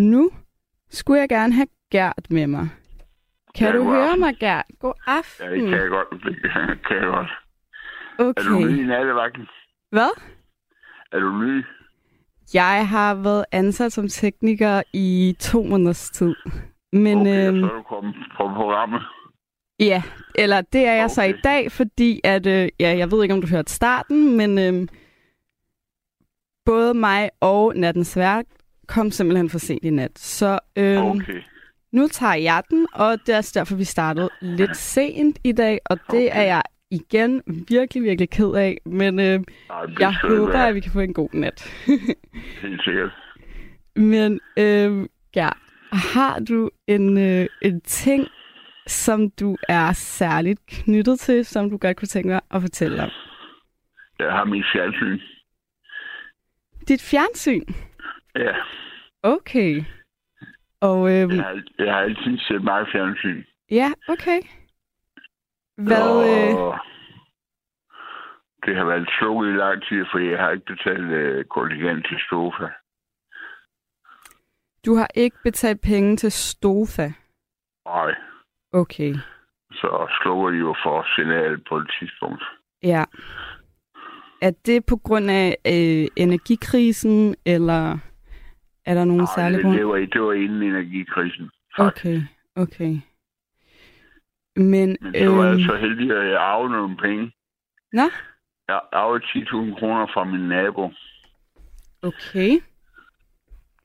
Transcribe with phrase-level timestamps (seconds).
[0.00, 0.30] Nu
[0.90, 2.68] skulle jeg gerne have Gert med mig.
[3.54, 4.20] Kan Ja, du høre aften.
[4.20, 4.64] mig, Gert?
[4.78, 5.50] God Ja, aften.
[5.52, 6.08] det kan jeg godt.
[6.24, 6.36] Det
[6.88, 7.30] kan jeg godt.
[8.18, 8.78] Er du ny Okay.
[8.78, 9.46] i nattevagten?
[9.90, 10.10] Hvad?
[11.12, 11.64] Er du ny?
[12.54, 16.34] Jeg har været ansat som tekniker i to måneders tid.
[16.92, 19.02] Men okay, øhm, så er du kommet på programmet.
[19.80, 20.02] ja,
[20.34, 21.40] eller det er jeg så i Okay.
[21.44, 24.88] dag, fordi at, øh, ja, jeg ved ikke, om du hørte starten, men øhm,
[26.64, 28.44] både mig og Nattens Værk
[28.94, 30.18] kom simpelthen for sent i nat.
[30.18, 31.42] Så øhm, Okay.
[31.92, 35.78] nu tager jeg den, og det er også derfor, vi startede lidt sent i dag,
[35.90, 36.28] og det Okay.
[36.32, 38.78] er jeg igen virkelig, virkelig ked af.
[38.86, 39.44] Men øh, det
[40.00, 41.72] jeg håber, at vi kan få en god nat.
[42.62, 43.10] Helt sikkert.
[43.96, 45.48] Men øh, ja,
[45.92, 48.26] har du en, øh, en ting,
[48.86, 53.10] som du er særligt knyttet til, som du godt kunne tænke dig at fortælle om?
[54.18, 55.18] Jeg har min fjernsyn.
[56.88, 57.64] Dit fjernsyn?
[58.34, 58.54] Ja,
[59.22, 59.82] Okay.
[60.80, 63.44] Og øh, jeg har, jeg har altid set meget fjernsyn.
[63.70, 64.40] ja, okay.
[65.76, 66.78] Hvad, øh, Og
[68.66, 72.18] det har været slukket i lang tid, fordi jeg har ikke betalt øh, kontingent til
[72.26, 72.66] Stofa.
[74.86, 77.08] du har ikke betalt penge til Stofa?
[77.86, 78.14] Nej,
[78.72, 79.14] Okay.
[79.72, 82.42] så slukker de jo for signalet på et tidspunkt.
[82.82, 83.04] Ja.
[84.42, 87.98] Er det på grund af øh, energikrisen, eller
[88.90, 89.76] er der nogen Nej, særlig det, grund?
[89.76, 91.50] det, var, det var inden energikrisen.
[91.78, 92.20] Okay,
[92.56, 92.94] okay.
[94.56, 97.32] Men, Men så var jeg øhm, så heldig, at jeg arvede nogle penge.
[97.92, 98.02] Nå?
[98.68, 100.90] Jeg arvede 10.000 kroner fra min nabo.
[102.02, 102.50] okay.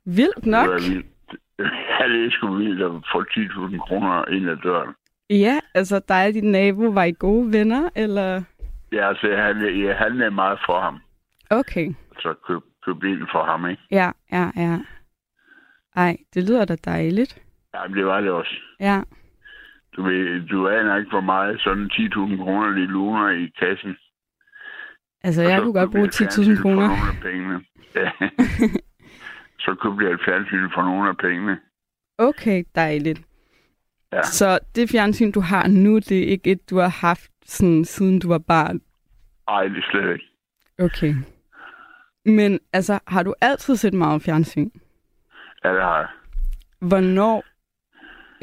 [0.05, 0.65] Vildt nok.
[0.65, 1.05] Det var vildt.
[1.99, 4.93] Ja, det er sgu vildt at få 10.000 kroner ind ad døren.
[5.29, 8.43] Ja, altså dig og din nabo, var I gode venner, eller?
[8.91, 10.99] Ja, altså, han, ja, han er meget for ham.
[11.49, 13.81] Okay, Så køb, køb ind for ham, ikke?
[13.91, 14.79] ja, ja, ja.
[15.95, 17.41] Ej, det lyder da dejligt.
[17.73, 18.55] Ja, det var det også.
[18.79, 19.01] Ja,
[19.95, 23.95] Du, ved, du aner ikke, hvor meget sådan 10.000 kroner de luner i kassen.
[25.23, 26.87] altså Og jeg så kunne godt bruge jeg fjernsyn 10.000 for kroner.
[26.87, 27.63] nogle af pengene.
[27.95, 28.11] Ja.
[29.65, 31.57] så købte jeg et fjernsyn for nogle af pengene.
[32.17, 33.21] Okay, dejligt.
[34.13, 34.23] Ja.
[34.23, 38.19] Så det fjernsyn, du har nu, det er ikke et, du har haft sådan, siden
[38.19, 38.81] du var barn?
[39.47, 40.25] Ej, det er slet ikke.
[40.79, 41.13] Okay.
[42.25, 44.69] Men altså, har du altid set meget fjernsyn?
[45.65, 46.07] Ja, det har jeg.
[46.89, 47.45] Hvornår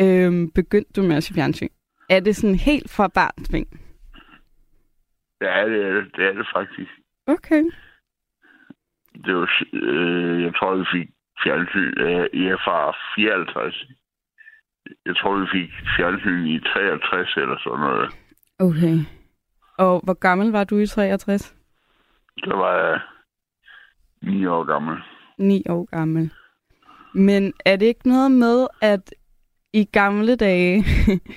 [0.01, 1.69] øhm, begyndte du med at se fjernsyn?
[2.11, 3.67] Er det sådan helt fra barnsben?
[5.41, 6.91] Ja, det er det, det, er det faktisk.
[7.27, 7.63] Okay.
[9.25, 11.09] Det var, øh, jeg tror, vi fik
[11.45, 13.87] fjernsyn øh, i fra 54.
[15.07, 18.09] Jeg tror, vi fik fjernsyn i 63 eller sådan noget.
[18.59, 18.97] Okay.
[19.79, 21.57] Og hvor gammel var du i 63?
[22.45, 23.01] Der var jeg
[24.23, 24.97] 9 år gammel.
[25.39, 26.31] 9 år gammel.
[27.15, 29.15] Men er det ikke noget med, at
[29.73, 30.85] i gamle dage,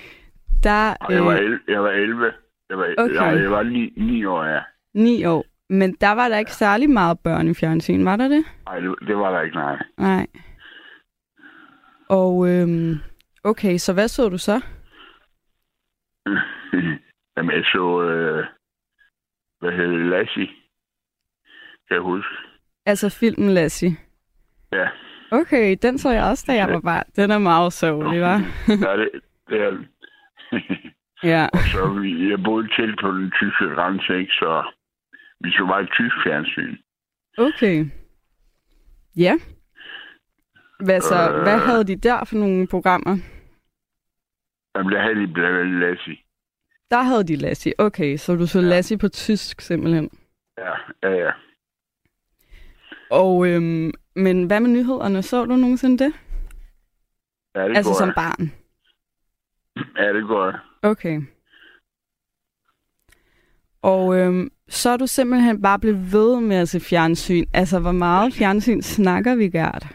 [0.63, 0.95] der...
[1.01, 2.33] Og jeg var, Øh, 11, jeg var 11.
[2.69, 3.13] Jeg var, Okay.
[3.15, 4.61] nej, jeg var 9, 9 år, ja.
[4.93, 5.45] 9 år.
[5.69, 8.45] Men der var der ikke særlig meget børn i fjernsyn, var der det?
[8.65, 9.77] Nej, det, det var der ikke, nej.
[9.97, 10.27] Nej.
[12.09, 12.95] Og øhm,
[13.43, 14.61] okay, så hvad så du så?
[17.37, 18.45] Jamen, jeg så, øh,
[19.59, 20.47] hvad hedder det, Lassie.
[21.87, 22.33] Kan jeg huske.
[22.85, 23.91] Altså filmen Lassie.
[24.71, 24.87] Ja.
[25.39, 27.03] Okay, den så jeg også, da jeg var barn.
[27.15, 28.37] Den er meget sørgelig, var?
[28.87, 29.09] ja, det,
[29.49, 29.77] det er
[31.33, 31.47] ja.
[31.71, 34.31] Så vi, jeg boede til på den tyske grænse, ikke?
[34.31, 34.63] Så
[35.39, 36.77] vi så bare et tysk fjernsyn.
[37.37, 37.85] Okay.
[39.15, 39.33] Ja.
[40.79, 41.31] Hvad så?
[41.31, 41.41] Øh.
[41.41, 43.17] Hvad havde de der for nogle programmer?
[44.75, 46.17] Jamen, der havde de blandt andet Lassie.
[46.91, 47.73] Der havde de Lassie.
[47.77, 48.65] Okay, så du så Ja.
[48.65, 50.09] Lassie på tysk simpelthen.
[50.57, 50.73] Ja,
[51.03, 51.31] ja, ja.
[53.11, 55.21] Og, øhm, men hvad med nyhederne?
[55.21, 56.13] Så du nogensinde det?
[57.55, 58.51] Ja, det altså går som barn?
[59.97, 60.53] Ja, det går.
[60.83, 61.21] Okay.
[63.81, 67.45] Og øhm, så er du simpelthen bare blevet ved med at se fjernsyn.
[67.53, 69.85] Altså, hvor meget fjernsyn snakker vi, Gert?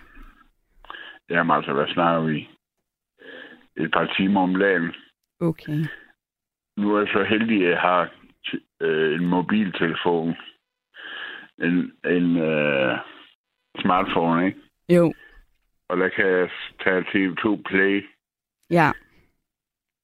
[1.30, 2.48] Jamen altså, hvad snakker vi?
[3.76, 4.92] Et par timer om dagen.
[5.40, 5.84] Okay.
[6.76, 8.12] Nu er jeg så heldig, at jeg har
[8.46, 10.34] t- øh, en mobiltelefon.
[11.60, 12.98] En, en øh,
[13.80, 14.58] smartphone, ikke?
[14.88, 15.12] Jo,
[15.88, 16.50] Og der kan jeg
[16.84, 18.06] tage TV2 Play,
[18.70, 18.90] ja.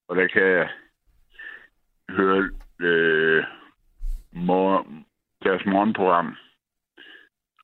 [0.08, 0.68] og der kan jeg
[2.10, 2.50] høre
[2.80, 3.44] øh,
[4.32, 4.86] mor,
[5.42, 6.36] deres morgenprogram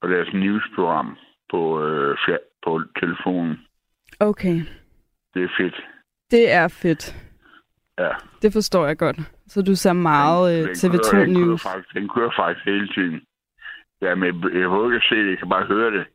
[0.03, 1.17] og deres newsprogram
[1.51, 2.19] på, øh,
[2.65, 3.67] på telefonen.
[4.21, 4.57] Okay.
[5.35, 5.75] Det er fedt.
[6.31, 7.17] Det er fedt.
[7.99, 8.11] Ja.
[8.43, 9.17] Det forstår jeg godt.
[9.47, 11.63] Så du ser meget øh, Den TV2 kører, den kører, News.
[11.63, 13.21] faktisk, den kører faktisk hele tiden.
[14.03, 16.07] Ja, men jeg behøver ikke se det, jeg kan bare høre det.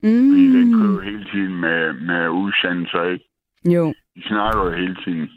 [0.00, 0.80] Fordi den Mm.
[0.82, 3.24] kører hele tiden med, med udsendelser, ikke?
[3.64, 3.94] Jo.
[4.16, 5.30] De snakker jo hele tiden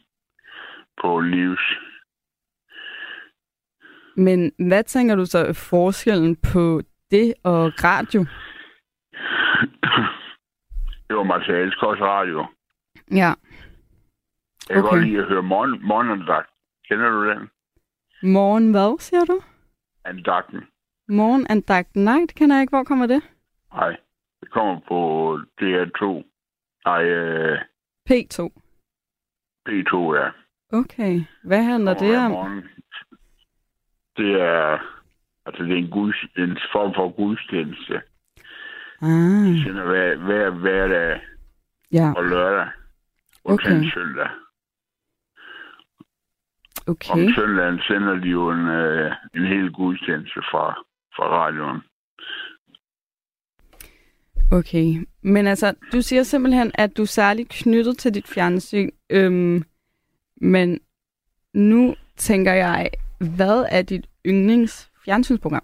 [1.01, 1.59] på livs.
[4.15, 8.25] Men hvad tænker du så forskellen på det og radio?
[11.11, 12.45] jo, Martin, jeg elsker også radio.
[13.11, 13.31] Ja.
[14.69, 14.89] Jeg kan Okay.
[14.89, 16.49] godt lide at høre morgen, morgenandagt.
[16.89, 17.49] Kender du den?
[18.33, 19.41] Morgen hvad, siger du?
[20.05, 20.61] Andagten.
[21.09, 21.95] Morgenandagt.
[21.95, 22.71] Det kender jeg ikke.
[22.71, 23.21] Hvor kommer det?
[23.73, 23.97] Nej,
[24.41, 24.99] det kommer på
[25.61, 26.03] DR2.
[26.85, 27.59] Nej, øh,
[28.09, 28.39] P2.
[29.69, 30.29] P2, ja.
[30.71, 31.21] Okay.
[31.43, 32.31] Hvad handler det hver om?
[32.31, 32.63] morgen.
[34.17, 34.77] Det er,
[35.45, 38.01] altså det er en, guds, en form for gudstjeneste.
[39.01, 41.21] Ah, Sender hver, hver, hver dag
[41.91, 42.13] ja.
[42.15, 42.67] og lørdag.
[43.43, 43.89] Og okay.
[43.93, 44.29] søndag.
[46.87, 47.13] Okay.
[47.13, 50.83] Om søndagen sender de jo en, øh, en hel gudstjeneste fra,
[51.17, 51.81] fra radioen.
[54.51, 55.07] Okay.
[55.21, 58.89] Men altså, du siger simpelthen, at du er særligt knyttet til dit fjernsyn.
[59.09, 59.63] Øhm,
[60.41, 60.79] men
[61.53, 62.89] nu tænker jeg,
[63.37, 65.63] hvad er dit yndlings fjernsynsprogram?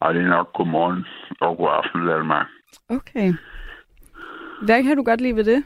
[0.00, 1.04] Og det er nok godmorgen
[1.40, 2.46] og god aften, Danmark.
[2.88, 3.32] Okay.
[4.64, 5.64] Hvad kan du godt lide ved det?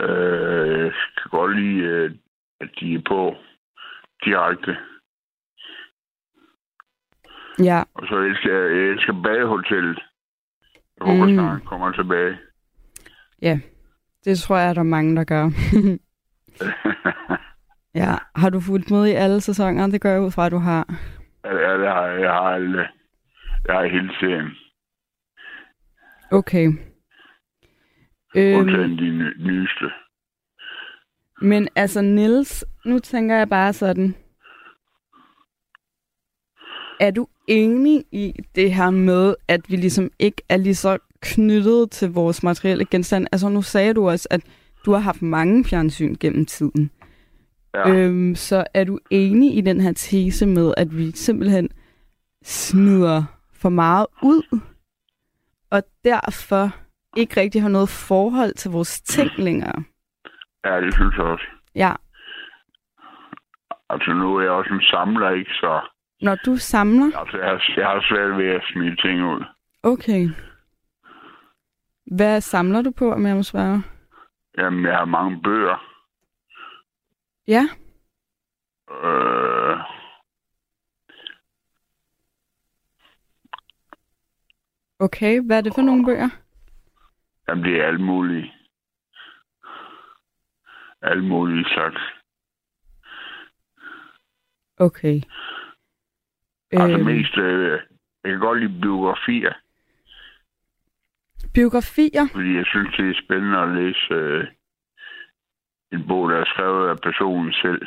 [0.00, 2.14] Øh, jeg kan godt lide, øh,
[2.60, 3.34] at de er på
[4.24, 4.76] direkte.
[7.58, 7.82] Ja.
[7.94, 9.98] Og så elsker jeg, jeg elsker badehotellet.
[10.98, 11.34] Jeg håber Mm.
[11.34, 12.38] snart kommer tilbage.
[14.24, 15.44] Det tror jeg, der er mange, der gør.
[18.00, 18.14] ja.
[18.36, 19.86] Har du fulgt med i alle sæsoner?
[19.86, 20.94] Det gør jeg ud fra, at du har.
[21.44, 22.20] ja, det har jeg.
[22.22, 22.88] Jeg har alle.
[23.68, 24.50] Jeg har hele serien.
[26.32, 26.66] Okay.
[26.68, 26.78] Øhm.
[28.36, 29.90] Øhm, Undtagen de ny- nyeste.
[31.42, 34.14] Men altså, Nils, nu tænker jeg bare sådan.
[37.00, 41.90] Er du enig i det her med, at vi ligesom ikke er lige så knyttet
[41.90, 43.26] til vores materielle genstand?
[43.32, 44.40] Altså, nu sagde du også, at
[44.84, 46.90] du har haft mange fjernsyn gennem tiden.
[47.74, 47.88] Ja.
[47.90, 51.68] Øhm, så er du enig i den her tese med, at vi simpelthen
[52.44, 54.60] smider for meget ud,
[55.70, 56.76] og derfor
[57.16, 59.84] ikke rigtig har noget forhold til vores ting længere?
[60.64, 61.44] Ja, det synes jeg også.
[61.74, 61.92] Ja,
[63.88, 65.50] Altså, nu er jeg også en samler, ikke?
[65.50, 65.80] Så
[66.20, 69.44] når du samler, altså, jeg, har, jeg har svært ved at smide ting ud.
[69.82, 70.28] okay.
[72.16, 73.82] Hvad samler du på, om jeg må spørge?
[74.58, 75.84] Jamen, jeg har mange bøger.
[77.48, 77.62] Ja,
[78.90, 79.78] Øh,
[84.98, 85.40] okay.
[85.46, 86.28] Hvad er det for nogle bøger?
[87.48, 88.52] jamen, det er alt muligt.
[91.10, 92.00] Alt muligt slags.
[94.78, 95.20] Okay.
[96.72, 97.80] Altså Øhm, mest, øh,
[98.24, 99.52] jeg kan godt lide biografier,
[101.54, 102.26] biografier?
[102.32, 104.46] fordi jeg synes, det er spændende at læse øh,
[105.92, 107.82] en bog, der er skrevet af personen selv.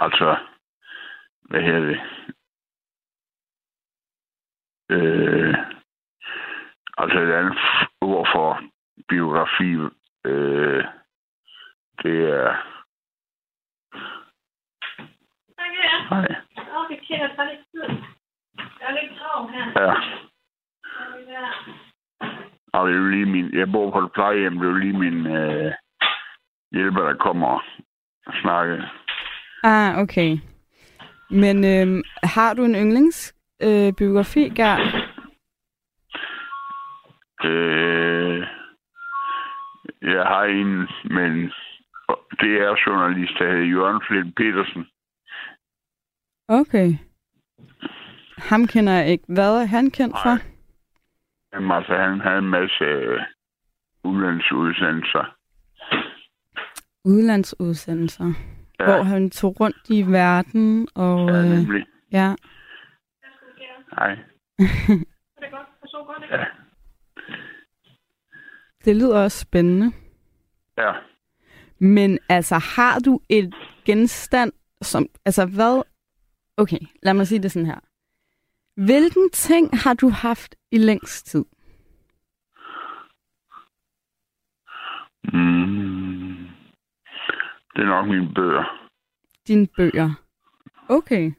[0.00, 0.36] Altså,
[1.40, 2.00] hvad hedder det?
[4.90, 5.54] Øh,
[6.98, 7.58] altså et andet
[8.00, 8.60] ord for
[9.08, 9.95] biografi,
[10.26, 10.84] øh,
[12.02, 12.48] det er...
[16.76, 17.96] Åh, vi kender så lidt tid.
[18.80, 19.66] Jeg er lidt travlt her.
[19.84, 19.94] ja.
[22.72, 24.98] Og det er jo lige min, jeg bor på et plejehjem, det er jo lige
[24.98, 25.72] min øh,
[26.72, 27.48] hjælper, der kommer
[28.26, 28.82] og snakke.
[29.62, 30.38] Ah, okay.
[31.30, 33.92] Men øhm, har du en yndlings øh,
[34.56, 34.80] Gert?
[37.44, 38.46] Øh,
[40.02, 41.32] jeg har en, men
[42.40, 44.86] det er journalist, der hedder Jørgen Flint Petersen.
[46.48, 46.88] Okay.
[48.38, 49.24] Ham kender jeg ikke.
[49.28, 50.28] Hvad er han kendt for?
[50.34, 50.42] Nej.
[51.52, 53.20] Jamen, altså, han havde en masse øh,
[54.04, 55.36] udlandsudsendelser.
[57.04, 58.32] Udlandsudsendelser.
[58.80, 58.84] Ja.
[58.84, 61.28] Hvor han tog rundt i verden og...
[61.30, 61.86] ja Øh, nemlig.
[62.12, 62.34] ja.
[63.96, 64.10] Nej,
[65.36, 65.68] Er det godt?
[65.82, 66.34] Jeg så godt, ikke?
[66.36, 66.44] ja,
[68.86, 69.92] Det lyder også spændende.
[70.78, 70.92] ja.
[71.78, 74.52] Men altså, har du et genstand,
[74.82, 75.06] som...
[75.24, 75.82] Altså, hvad...
[76.56, 77.80] Okay, lad mig sige det sådan her.
[78.76, 81.44] Hvilken ting har du haft i længst tid?
[85.24, 86.48] Mm.
[87.74, 88.88] Det er nok mine bøger.
[89.48, 90.10] Dine bøger.
[90.88, 91.32] Okay.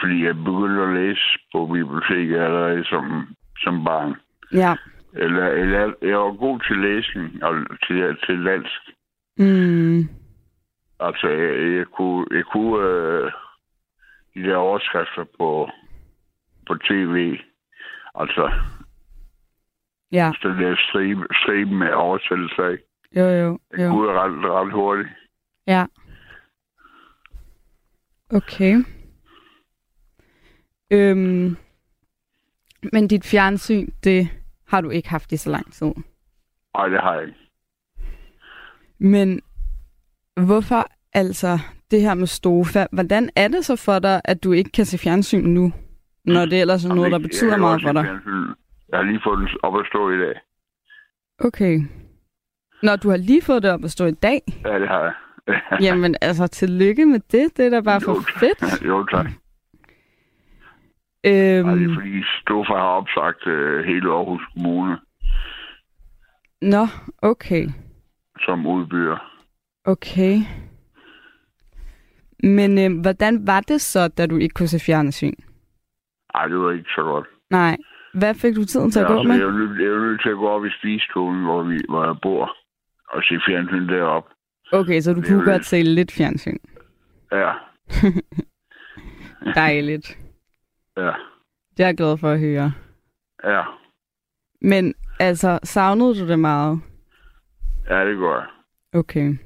[0.00, 4.14] Fordi jeg begyndte at læse på biblioteket allerede som, som barn.
[4.52, 4.76] Ja.
[5.14, 7.54] Eller, eller jeg var god til læsning og
[7.86, 8.80] til, til dansk.
[9.38, 10.08] Mm.
[11.00, 13.32] Altså, jeg, jeg kunne, jeg kunne øh,
[14.34, 15.68] de der overskrifter på,
[16.66, 17.38] på tv.
[18.14, 18.52] Altså,
[20.14, 22.84] Ja, så der stribe, stribe med oversættelser, ikke?
[23.16, 23.88] jo, jo, jo.
[23.90, 25.08] går ret, ret hurtigt.
[25.66, 25.86] Ja.
[28.30, 28.84] Okay.
[30.90, 31.56] Øhm,
[32.92, 34.28] men dit fjernsyn, det
[34.74, 35.92] har du ikke haft i så lang tid.
[36.76, 37.38] Nej, det har jeg ikke.
[38.98, 39.40] Men
[40.46, 41.58] hvorfor altså
[41.90, 42.86] det her med Stofa?
[42.92, 45.72] Hvordan er det så for dig, at du ikke kan se fjernsyn nu?
[46.24, 48.04] Når det ellers er noget, der Jamen, betyder jeg meget for dig.
[48.04, 48.46] fjernsyn.
[48.88, 50.34] Jeg har lige fået den op at stå i dag.
[51.38, 51.80] Okay.
[52.82, 55.14] Når du har lige fået det op at stå i dag, Ja, det har jeg.
[55.80, 57.56] jamen altså tillykke med det.
[57.56, 58.82] Det er da bare for Jo, fedt.
[58.86, 59.26] jo, tak.
[61.26, 64.98] Øhm, Nej, det er fordi Stofa har opsagt øh, hele Aarhus Kommune
[66.64, 66.86] nå,
[67.22, 67.66] okay.
[68.40, 69.18] som udbyder.
[69.84, 70.36] Okay.
[72.42, 75.34] Men øh, hvordan var det så, da du ikke kunne se fjernsyn?
[76.34, 77.26] Nej, det var ikke så godt.
[77.50, 77.76] Nej.
[78.14, 79.36] Hvad fik du tiden til at Ja, gå altså, med?
[79.38, 82.04] Jeg er, nødt, jeg er nødt til at gå op i spisestuen, hvor, vi, hvor
[82.04, 82.56] jeg bor,
[83.08, 84.30] og se fjernsyn deroppe.
[84.72, 86.56] Okay, så du Det kunne godt se lidt fjernsyn.
[87.32, 87.52] Ja,
[89.54, 90.18] Dejligt.
[90.96, 91.12] Ja,
[91.76, 92.72] Det er jeg glad for at høre.
[93.44, 93.62] ja.
[94.60, 96.80] Men altså, savnede du det meget?
[97.90, 98.46] Ja, det går jeg.
[98.92, 99.36] Okay.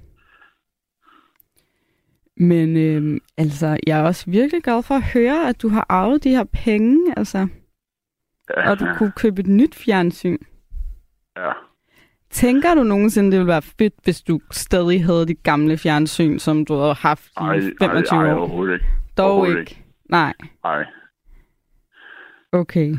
[2.37, 6.25] Men øh, altså, jeg er også virkelig glad for at høre, at du har arvet
[6.25, 7.49] de her penge, altså,
[8.57, 10.39] Ja, og du kunne købe et nyt fjernsyn.
[11.37, 11.53] ja.
[12.31, 16.65] Tænker du nogensinde, det ville være fedt, hvis du stadig havde dit gamle fjernsyn, som
[16.65, 18.39] du havde haft i Ej, 25 ej, ej, år?
[18.39, 18.87] overhovedet ikke.
[19.17, 19.83] Dog overhovedet ikke.
[20.11, 20.85] Nej, Nej.
[22.53, 22.95] Okay.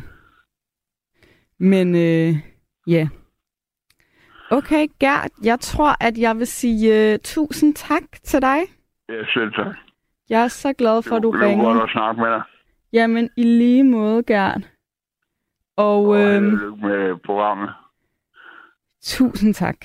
[1.58, 2.36] Men øh,
[2.88, 3.08] ja.
[4.51, 8.60] Okay, Gert, jeg tror, at jeg vil sige uh, tusind tak til dig.
[9.10, 9.75] Ja, selv tak.
[10.29, 11.84] Jeg er så glad for, at du det var godt ringede.
[11.84, 12.41] at snakke med dig.
[12.94, 14.70] Jamen, i lige måde, Gert.
[15.77, 17.70] Og Og held øhm, med programmet.
[19.03, 19.77] tusind tak.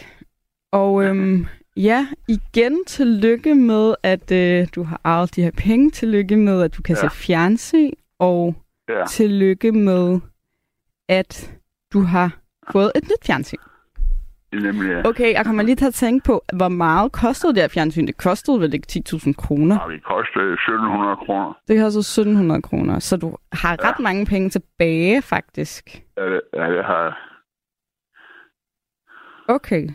[0.72, 5.90] Og øhm, ja, igen tillykke med, at øh, du har arvet de her penge.
[5.90, 7.08] Tillykke med, at du kan Ja.
[7.08, 7.90] se fjernsyn.
[8.18, 8.54] Og
[8.88, 9.04] Ja.
[9.06, 10.20] tillykke med,
[11.08, 11.54] at
[11.92, 12.36] du har
[12.72, 13.58] fået et nyt fjernsyn.
[14.52, 15.08] Det er nemlig, ja.
[15.08, 18.06] Okay, jeg kommer lige til at tænke på, hvor meget kostede det her fjernsyn?
[18.06, 19.78] Det kostede vel ikke 10.000 kroner?
[19.88, 21.58] Ja, det kostede 1700 kroner.
[21.68, 23.88] Det kostede 1.700 kroner, så du har Ja.
[23.88, 26.02] ret mange penge tilbage, faktisk.
[26.16, 27.12] Ja, det, ja, det har jeg.
[29.48, 29.88] Okay,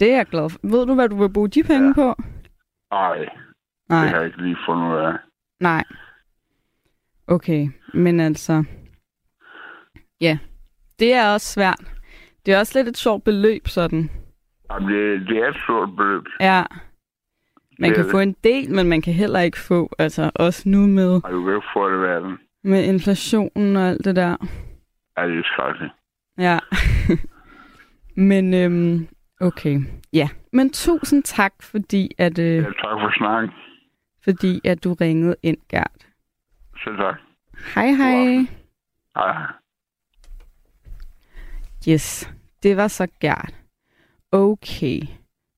[0.00, 0.58] det er jeg glad for.
[0.62, 1.92] Ved du, hvad du vil bruge de penge Ja.
[1.94, 2.22] på?
[2.92, 3.28] Ej, det
[3.88, 5.12] Nej, har jeg ikke lige fundet ud af.
[5.60, 5.84] nej.
[7.26, 8.64] Okay, men altså...
[10.20, 10.38] Ja,
[10.98, 11.80] det er også svært.
[12.46, 14.10] Det er også lidt et sjovt beløb, sådan.
[14.70, 16.22] Jamen, det, det er et stort beløb.
[16.40, 16.62] Ja.
[17.78, 18.10] Man Det kan det.
[18.10, 21.44] få en del, men man kan heller ikke få, altså også nu med, Og du
[21.44, 22.38] kan ikke få det verden.
[22.64, 24.36] med inflationen og alt det der.
[25.18, 25.92] Ja, det er skrækkeligt.
[26.38, 26.58] Ja.
[28.30, 29.08] men øhm,
[29.40, 29.80] okay.
[30.12, 30.28] Ja.
[30.52, 33.50] Men tusind tak, fordi at, øh, Ja, tak for snakken.
[34.24, 36.06] fordi at du ringede ind, Gert.
[36.76, 37.20] Selv tak.
[37.74, 38.46] Hej hej.
[39.16, 39.46] Hej.
[41.88, 42.30] Yes,
[42.62, 43.54] det var så Gert.
[44.32, 45.00] Okay.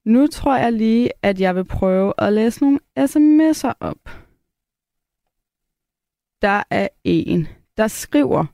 [0.04, 4.10] Nu tror jeg lige, at jeg vil prøve at læse nogle sms'er op.
[6.42, 8.46] Der er en, der skriver,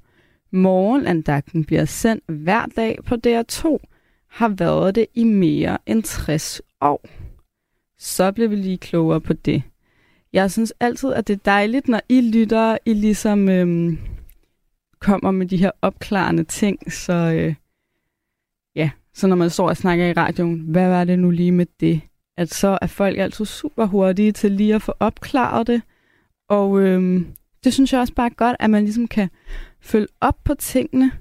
[0.50, 3.78] Morgenandagten bliver sendt hver dag på DR2.
[4.28, 7.06] Har været det i mere end 60 år.
[7.98, 9.62] Så bliver vi lige klogere på det.
[10.32, 13.98] Jeg synes altid, at det er dejligt, når I lytter, I ligesom øhm,
[14.98, 16.92] kommer med de her opklarende ting.
[16.92, 17.54] Så øh,
[18.76, 21.66] ja, så når man står og snakker i radioen, hvad var det nu lige med
[21.80, 22.00] det?
[22.36, 25.82] At så er folk altid super hurtige til lige at få opklaret det.
[26.48, 27.26] Og øhm,
[27.64, 29.28] det synes jeg også bare er godt, at man ligesom kan
[29.80, 31.12] følge op på tingene,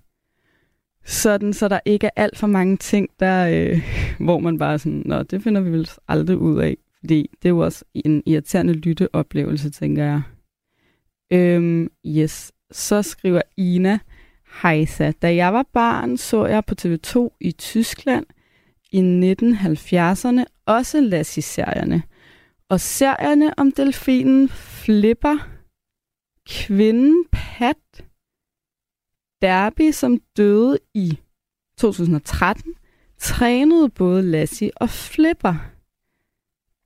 [1.05, 3.81] sådan så der ikke er alt for mange ting, der, øh,
[4.25, 6.77] hvor man bare sådan, nå, det finder vi vel aldrig ud af.
[7.01, 10.21] Fordi det er jo også en irriterende lytteoplevelse, tænker jeg.
[11.33, 12.51] Øhm, yes.
[12.71, 13.99] Så skriver Ina,
[14.61, 18.25] Hejsa, da jeg var barn, så jeg på TV2 i Tyskland
[18.91, 22.03] i 1970'erne også Lassie-serierne.
[22.69, 25.37] Og serierne om delfinen Flipper,
[26.49, 28.05] kvinden Pat,
[29.41, 31.19] Derby, som døde i
[31.77, 32.75] 2013,
[33.17, 35.55] trænede både Lassie og Flipper.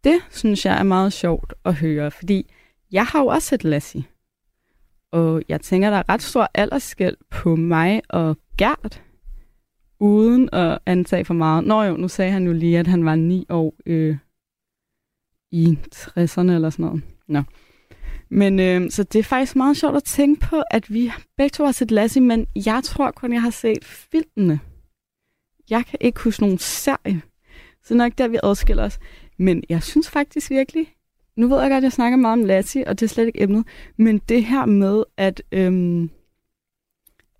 [0.05, 2.51] Det synes jeg er meget sjovt at høre, fordi
[2.91, 4.03] jeg har jo også set Lassie.
[5.11, 9.03] Og jeg tænker, der er ret stor aldersskæld på mig og Gert,
[9.99, 11.63] uden at antage for meget.
[11.63, 14.17] Nå jo, nu sagde han jo lige, at han var 9 år øh,
[15.51, 17.03] i 60'erne eller sådan noget.
[17.27, 17.43] Nå.
[18.29, 21.65] Men øh, så det er faktisk meget sjovt at tænke på, at vi begge to
[21.65, 24.59] har set Lassie, men jeg tror kun, jeg har set filmene.
[25.69, 27.21] Jeg kan ikke huske nogen serie.
[27.83, 28.99] Så nok der, vi adskiller os.
[29.37, 30.95] Men jeg synes faktisk virkelig,
[31.35, 33.41] nu ved jeg godt, at jeg snakker meget om Lassie, og det er slet ikke
[33.41, 36.09] emnet, men det her med, at, øhm,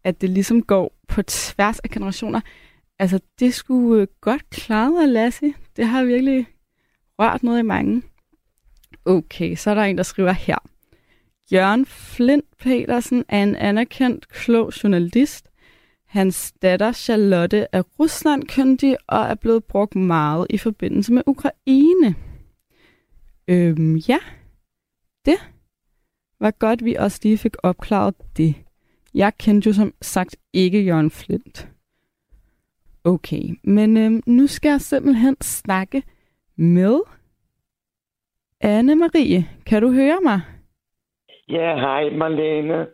[0.03, 2.41] at det ligesom går på tværs af generationer,
[2.99, 5.53] altså det skulle øh, godt klare af Lassie.
[5.75, 6.47] Det har virkelig
[7.19, 8.01] rørt noget i mange.
[9.05, 10.57] Okay, så er der en, der skriver her.
[11.51, 15.49] Jørgen Flint Petersen er en anerkendt, klog journalist.
[16.15, 22.15] Hans datter Charlotte er Ruslandkyndig og er blevet brugt meget i forbindelse med Ukraine.
[23.48, 24.17] Øhm, ja,
[25.25, 25.38] det
[26.39, 28.55] var godt, vi også lige fik opklaret det.
[29.13, 31.69] Jeg kendte jo som sagt ikke Jørgen Flint.
[33.03, 36.03] Okay, men øhm, nu skal jeg simpelthen snakke
[36.55, 37.00] med
[38.63, 39.43] Anne-Marie.
[39.65, 40.41] Kan du høre mig?
[41.50, 42.88] Ja, hej Marlene.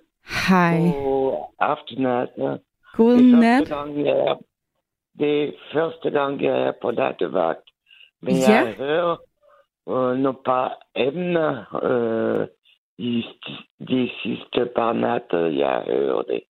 [0.47, 0.77] Hej.
[0.77, 2.59] God aften, altså.
[2.97, 3.67] God det nat.
[3.67, 4.35] Gang, jeg er,
[5.19, 7.69] det er første gang, jeg er på nattevagt.
[8.21, 8.53] Men Ja.
[8.53, 9.17] jeg hører
[9.89, 12.47] øh, nogle par emner øh,
[12.97, 13.25] i
[13.79, 16.41] de sidste par natter, jeg hører det.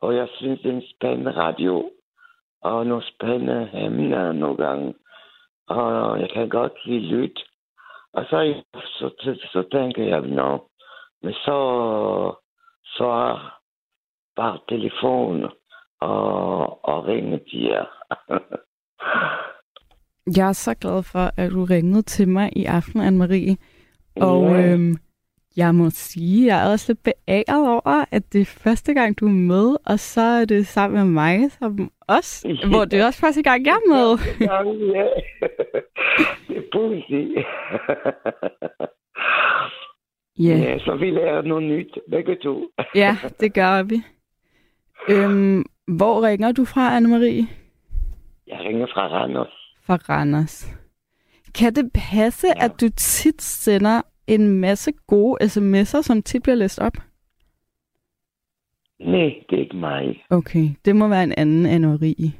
[0.00, 1.90] Og jeg synes, det er en spændende radio.
[2.62, 4.94] Og nogle spændende emner nogle gange.
[5.68, 7.34] Og jeg kan godt lide lyd.
[8.12, 10.68] Og så, så, så, så tænker jeg, nå,
[11.22, 11.58] men så,
[12.84, 13.60] så er
[14.36, 15.50] bare telefon
[16.08, 17.84] og, og ringe til jer.
[20.36, 23.54] Jeg er så glad for, at du ringede til mig i aften, Anne-Marie.
[24.20, 24.72] Og Ja.
[24.72, 24.96] øhm,
[25.56, 29.26] jeg må sige, jeg er også lidt beæret over, at det er første gang, du
[29.26, 32.68] er med, og så er det sammen med mig, som også, Ja.
[32.68, 34.18] hvor det er også første gang, jeg er med.
[34.40, 34.62] Ja,
[34.98, 35.06] ja.
[36.48, 37.38] det er pudsigt.
[40.38, 42.68] Ja, ja, så vi lærer noget nyt, begge to.
[42.94, 44.02] ja, det gør vi.
[45.10, 47.46] Øhm, hvor ringer du fra, Anne-Marie?
[48.46, 49.74] Jeg ringer fra Randers.
[49.86, 50.66] Fra Randers.
[51.54, 52.64] Kan det passe, Ja.
[52.64, 56.92] at du tit sender en masse gode sms'er, som tit bliver læst op?
[59.00, 60.24] Nej, det er ikke mig.
[60.30, 62.30] Okay, det må være en anden Anne-Marie.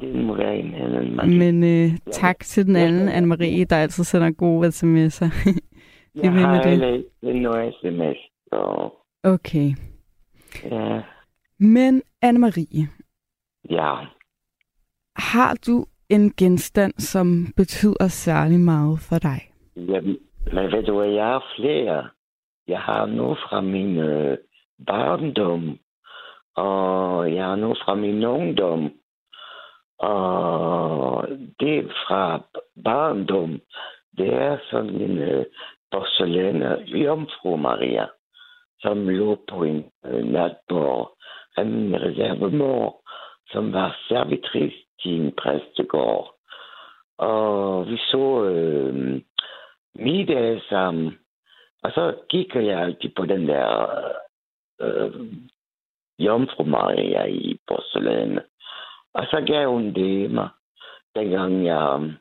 [0.00, 1.34] Det må være en anden mand.
[1.38, 2.82] Men øh, tak til den Ja.
[2.86, 5.30] anden Anne-Marie, der altid sender gode sms'er.
[6.22, 6.78] jeg ved med har det.
[6.78, 7.06] læst
[7.42, 8.18] noget sms.
[8.48, 8.90] Så,
[9.24, 9.70] okay.
[10.64, 11.00] ja,
[11.62, 12.88] Men Anne-Marie,
[13.70, 13.94] ja.
[15.16, 19.40] har du en genstand, som betyder særlig meget for dig?
[19.76, 20.18] Jamen,
[20.52, 22.08] men ved du hvad, jeg har flere.
[22.68, 24.38] Jeg har noget fra min øh,
[24.86, 25.78] barndom,
[26.56, 28.92] og jeg har noget fra min ungdom.
[29.98, 31.28] Og
[31.60, 32.42] det fra
[32.84, 33.60] barndom,
[34.18, 35.44] det er sådan en øh,
[35.92, 38.06] porcelæn af Jomfru Maria,
[38.80, 41.21] som lå på en øh, natbord
[41.56, 43.02] af min reservemor,
[43.50, 46.34] som var servitris til en præstegård.
[47.18, 49.20] Og vi så øh,
[49.94, 51.18] middag sammen.
[51.82, 53.86] Og så gik jeg altid på den der
[54.80, 55.12] øh,
[56.18, 58.38] Jomfru Maria i porcelæn.
[59.14, 60.48] Og så gav hun det mig,
[61.14, 62.12] dengang jeg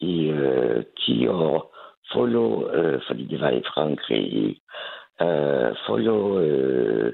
[0.00, 1.76] i øh, 10 år
[2.12, 4.60] forlod, øh, fordi det var i Frankrig,
[5.22, 7.12] øh, forlod øh,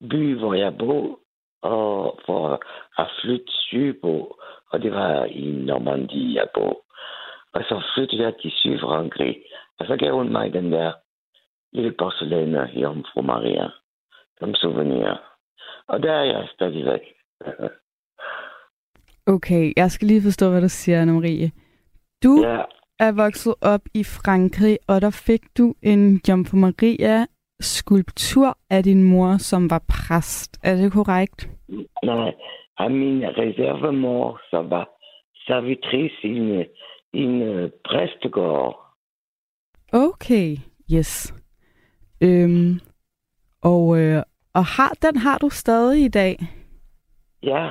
[0.00, 1.16] by, hvor jeg boede,
[1.62, 2.62] og for
[2.98, 4.38] at flytte sydpå,
[4.72, 6.80] og det var i Normandie, jeg boede.
[7.52, 9.36] Og så flyttede jeg til Sydfrankrig,
[9.78, 10.92] og så gav hun mig den der
[11.72, 13.68] lille porcelæn af Jomfru Maria
[14.38, 15.20] som souvenir.
[15.88, 17.00] Og der er jeg stadigvæk.
[19.28, 21.50] Okay, jeg skal lige forstå, hvad du siger, Anne-Marie.
[22.24, 22.62] Du ja,
[22.98, 27.26] er vokset op i Frankrig, og der fik du en Jomfru Maria
[27.60, 30.60] skulptur af din mor, som var præst.
[30.62, 31.50] Er det korrekt?
[32.04, 32.34] nej,
[32.78, 34.88] af min reservemor, som var
[35.46, 36.60] servitris i en,
[37.12, 38.82] i en øh, præstegård.
[39.92, 40.56] Okay,
[40.94, 41.34] yes.
[42.20, 42.80] Øhm,
[43.62, 44.22] og, øh,
[44.54, 46.36] og har, den har du stadig i dag?
[47.42, 47.70] Ja,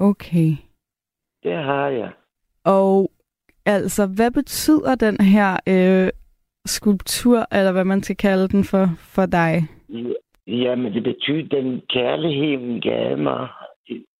[0.00, 0.50] Okay.
[1.42, 2.12] det har jeg.
[2.64, 3.10] Og
[3.66, 6.10] altså, hvad betyder den her øh,
[6.68, 9.52] skulptur, eller hvad man skal kalde den for, for dig?
[10.46, 13.48] Jamen, det betyder, den kærlighed, hun gav mig,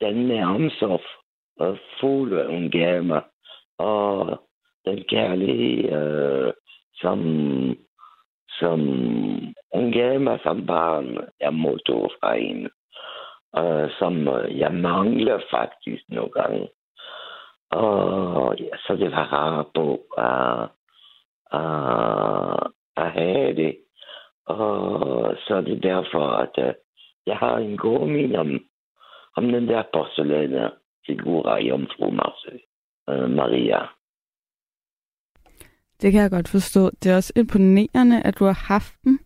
[0.00, 1.00] den er omsorg
[1.60, 3.22] og fuld, hun gav mig.
[3.78, 4.40] Og
[4.84, 6.52] den kærlighed, øh,
[6.94, 7.18] som,
[8.48, 8.80] som
[9.74, 12.70] hun gav mig som barn, jeg modtog fra hende.
[13.58, 16.68] Øh, som øh, jeg mangler faktisk nogle gange.
[17.70, 20.68] Og ja, så det var rart på at,
[21.52, 23.76] at, at have det
[24.46, 26.74] Og så er det derfor, at uh,
[27.26, 28.60] jeg har en god min om,
[29.36, 30.70] om den der porcelæne
[31.06, 33.80] figur af Jomfru uh, Maria.
[36.02, 36.90] Det kan jeg godt forstå.
[36.90, 39.18] Det er også imponerende, at du har haft den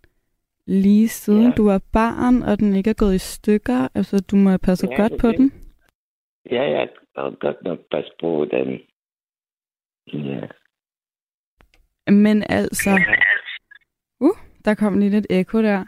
[0.67, 1.55] lige siden Ja.
[1.57, 3.89] du var barn, og den ikke er gået i stykker.
[3.95, 5.39] Altså, du må have passet Ja, godt på det.
[5.39, 5.53] den.
[6.51, 8.81] Ja, jeg har godt nok pas på den.
[10.13, 10.47] Ja.
[12.07, 12.91] Men altså,
[14.65, 15.85] der kom lige lidt ekko der.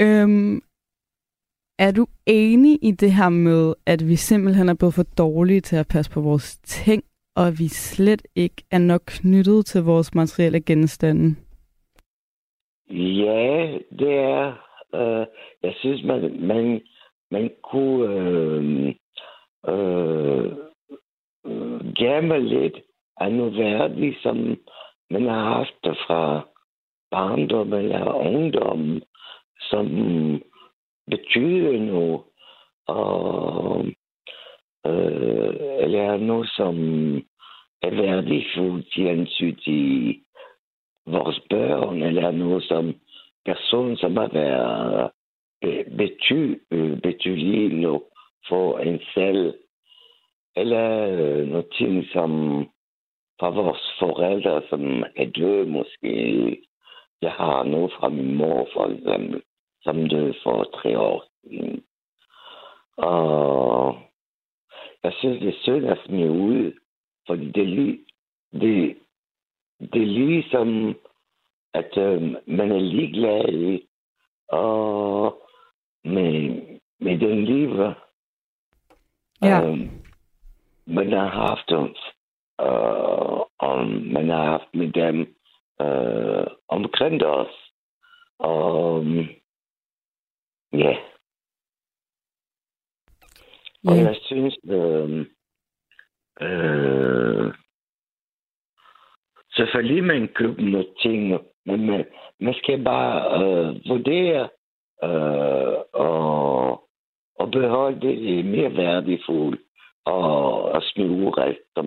[0.00, 0.60] Øhm,
[1.78, 5.76] er du enig i det her med, at vi simpelthen er blevet for dårlige til
[5.76, 7.02] at passe på vores ting,
[7.36, 11.36] og at vi slet ikke er nok knyttet til vores materielle genstande?
[12.90, 14.46] Ja, det er.
[14.94, 15.26] Øh,
[15.62, 16.80] jeg synes, man, man,
[17.30, 18.94] man kunne øh,
[19.68, 20.52] øh,
[21.46, 22.76] øh, gemme lidt
[23.16, 24.56] af noget værdigt, som
[25.12, 26.48] man har haft det fra
[27.10, 29.02] barndom eller ungdom,
[29.70, 29.86] som
[31.10, 32.20] betyder noget.
[32.86, 33.86] Og,
[34.86, 36.76] øh, eller noget, som
[37.82, 40.16] er værdifuldt til hensyn til
[41.06, 42.94] vores børn, eller noget som
[43.44, 45.10] person, som har været
[45.98, 46.54] bety,
[47.02, 48.00] betydelig
[48.48, 49.54] for en selv,
[50.56, 52.30] eller øh, noget ting, som
[53.42, 56.12] fra vores forældre, som er døde måske.
[57.22, 59.42] Jeg har noget fra min mor, for eksempel,
[59.82, 61.84] som døde for tre år siden.
[62.96, 63.98] Og
[65.04, 66.72] jeg synes, det er synd at smide ud,
[67.26, 68.04] fordi det, er lig-
[68.52, 68.96] det,
[69.92, 70.94] det er ligesom,
[71.74, 73.88] at øh, man er ligeglad i,
[74.48, 75.42] og
[76.04, 76.60] med,
[77.00, 77.70] med den liv,
[79.42, 79.62] Ja.
[79.62, 79.78] øh,
[80.86, 81.88] man har haft, øh,
[83.62, 85.16] og man har haft med dem
[85.80, 87.54] øh, omkring os.
[88.38, 89.04] Og
[90.72, 90.96] ja,
[93.86, 94.02] og Ja.
[94.02, 95.26] jeg synes, øh,
[99.56, 102.04] selvfølgelig man køber nogle ting, men man,
[102.40, 104.48] man skal bare øh, vurdere
[105.04, 106.88] øh, og,
[107.38, 109.60] og beholde det mere værdifuldt
[110.04, 111.86] og, og smide urest, som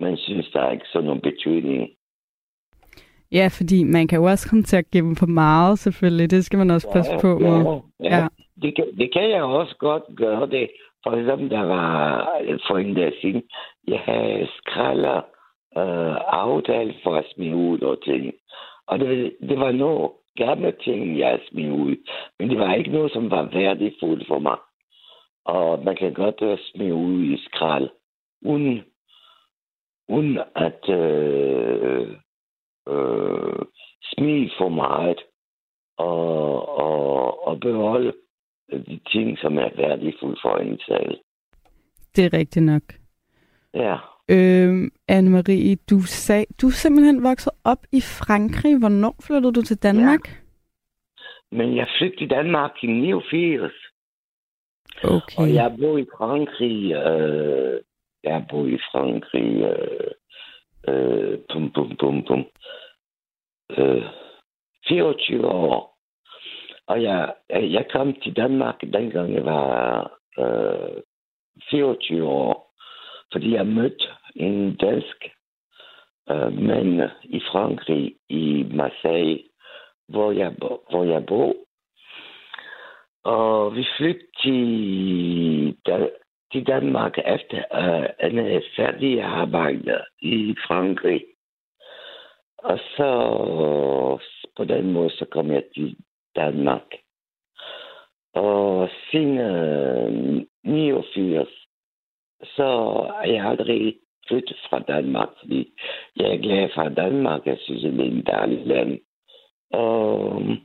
[0.00, 1.90] man, synes, der er ikke sådan nogen betydning.
[3.32, 6.30] Ja, fordi man kan jo også komme til at give dem for meget, selvfølgelig.
[6.30, 7.58] Det skal man også passe på med.
[7.58, 8.16] Ja, ja.
[8.16, 8.26] Ja.
[8.62, 10.70] Det, kan, det kan jeg også godt gøre det.
[11.04, 12.24] For eksempel, der var
[12.66, 13.42] for en der siden,
[13.88, 15.16] jeg havde skralder
[15.76, 18.32] øh, aftale for at smide ud og ting.
[18.86, 21.96] Og det, det var noget gamle ting, jeg smed ud.
[22.38, 24.58] Men det var ikke noget, som var værdifuldt for mig.
[25.44, 27.88] Og man kan godt uh, smide ud i skrald,
[28.42, 28.82] uden,
[30.08, 32.08] uden at øh,
[32.88, 33.64] øh,
[34.02, 35.18] smide for meget
[35.98, 38.12] og, og, og beholde
[38.72, 41.18] de ting, som er værdifulde for en selv.
[42.16, 42.82] Det er rigtigt nok.
[43.74, 43.96] Ja.
[44.30, 48.78] Øhm, Anne-Marie, du sagde, du er simpelthen vokset op i Frankrig.
[48.78, 50.20] Hvornår flyttede du til Danmark?
[51.52, 53.72] Men jeg flyttede til Danmark i 89,
[55.04, 55.38] Okay.
[55.38, 56.92] og jeg bor i Frankrig.
[56.92, 57.80] Øh,
[58.24, 59.62] jeg har boet i Frankrig.
[59.62, 60.10] Øh,
[60.88, 62.46] øh, bum, bum, bum, bum.
[63.70, 64.04] Øh,
[64.88, 65.98] 24 år.
[66.86, 71.02] Og jeg, øh, jeg kom til Danmark, dengang jeg var øh,
[71.70, 72.74] 24 år,
[73.32, 75.28] fordi jeg mødte en dansk
[76.30, 79.42] øh, mand i Frankrig, i Marseille,
[80.08, 80.54] hvor jeg,
[80.90, 81.54] hvor jeg bor.
[83.24, 85.76] Og vi flyttede til,
[86.52, 91.24] til Danmark efter øh, en færdig arbejde i Frankrig.
[92.58, 93.10] Og så
[94.56, 95.96] på den måde, så kom jeg til
[96.36, 96.82] Danmark.
[98.34, 101.48] Og siden øh, 89,
[102.42, 102.64] så
[103.24, 103.96] er jeg aldrig
[104.28, 105.72] flyttet fra Danmark, fordi
[106.16, 107.46] jeg er glad for Danmark.
[107.46, 109.00] Jeg synes, det er en dejlig land.
[109.70, 110.58] Og øh,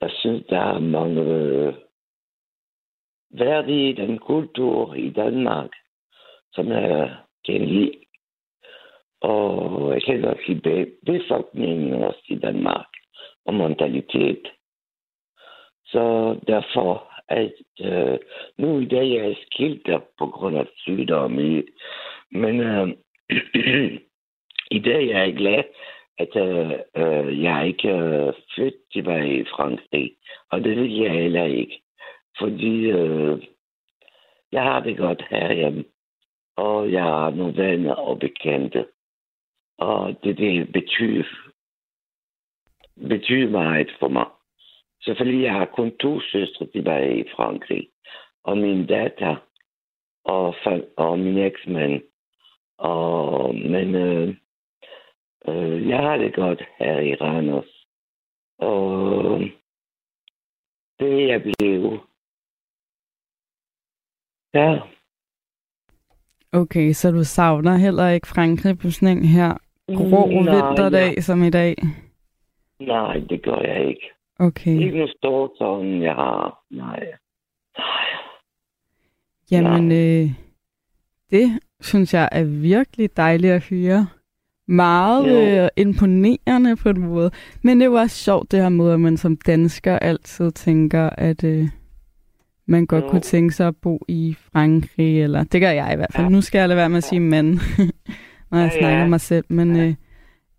[0.00, 1.74] jeg synes, der er mange øh,
[3.30, 5.70] øh, i den kultur i Danmark,
[6.52, 7.92] som jeg kan lide.
[9.20, 12.86] Og jeg kan godt lide befolkningen også i Danmark
[13.46, 14.48] og mentalitet.
[15.86, 18.18] Så derfor, at øh,
[18.58, 19.88] nu i dag er jeg skilt
[20.18, 21.38] på grund af sygdom.
[21.38, 21.62] i-
[22.30, 22.88] Men øh,
[24.70, 25.62] i dag er jeg glad,
[26.18, 30.12] at øh, øh, jeg ikke er født tilbage i Frankrig.
[30.50, 31.82] Og det vil jeg heller ikke.
[32.38, 33.42] Fordi øh,
[34.52, 35.84] jeg har det godt herhjemme.
[36.56, 38.86] Og jeg har nogle venner og bekendte.
[39.78, 41.24] Og det, det betyder
[43.08, 44.26] betyder meget for mig.
[45.02, 47.88] Selvfølgelig, jeg har kun to søstre tilbage i Frankrig.
[48.44, 49.36] Og min datter
[50.24, 50.54] og,
[50.96, 52.02] og min eksmand.
[52.78, 54.28] Og, men øh,
[55.48, 57.86] øh, jeg har det godt her i Randers.
[58.58, 59.50] Og øh,
[60.98, 62.00] det er jeg blevet.
[64.54, 64.78] Ja.
[66.52, 69.54] Okay, så du savner heller ikke Frankrig på sådan en her
[69.96, 71.20] grå Mm, vinterdag ja.
[71.20, 71.76] som i dag?
[72.80, 74.10] Nej, det gør jeg ikke.
[74.38, 74.70] Okay.
[74.80, 76.58] Ikke noget stort sådan, jeg har.
[76.70, 77.00] Nej.
[77.78, 78.06] Nej.
[79.50, 80.30] Jamen, øh,
[81.30, 84.06] det synes jeg er virkelig dejligt at høre.
[84.66, 85.64] Meget Ja.
[85.64, 87.30] øh, imponerende på en måde.
[87.64, 91.68] Men det også sjovt det her med, at man som dansker altid tænker, at øh,
[92.68, 93.08] man godt Jo.
[93.10, 95.22] kunne tænke sig at bo i Frankrig.
[95.22, 96.26] Eller, det gør jeg i hvert fald.
[96.26, 96.30] Ja.
[96.30, 97.46] Nu skal jeg lade være med at sige mand,
[98.50, 99.06] når jeg Ja, snakker ja.
[99.06, 99.44] mig selv.
[99.48, 99.82] Men Ja.
[99.86, 99.94] øh,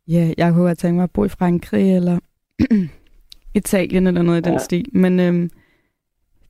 [0.07, 2.19] ja, jeg kunne godt tænke mig at bo i Frankrig eller
[3.55, 4.57] Italien eller noget i den Ja.
[4.59, 4.85] stil.
[4.93, 5.49] Men øh,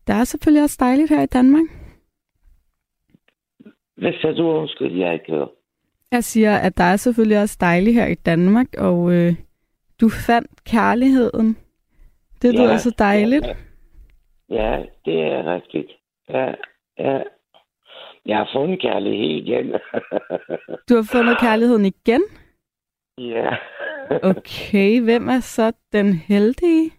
[0.08, 1.66] der er selvfølgelig også dejligt her i Danmark.
[3.98, 4.44] Hvad sagde du?
[4.48, 5.48] Undskyld, jeg ikke hører.
[6.12, 9.36] Jeg siger, at der er selvfølgelig også dejligt her i Danmark, og øh,
[10.02, 11.58] du fandt kærligheden.
[12.42, 13.46] Det lyder så dejligt.
[13.46, 13.54] Ja,
[14.50, 15.92] ja, det er rigtigt.
[16.30, 16.54] Ja,
[17.00, 17.24] ja.
[18.26, 19.66] Jeg har fundet kærlighed igen.
[20.90, 22.22] Du har fundet kærligheden igen?
[23.18, 23.50] ja.
[24.24, 26.92] Okay, hvem er så den heldige?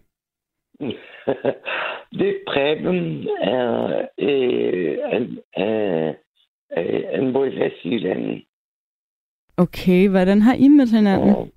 [2.19, 6.13] det Preben er øh, en, øh,
[7.19, 8.41] en bor i Vestjylland.
[9.57, 11.35] Okay, hvordan har I mødt hinanden?
[11.35, 11.49] Og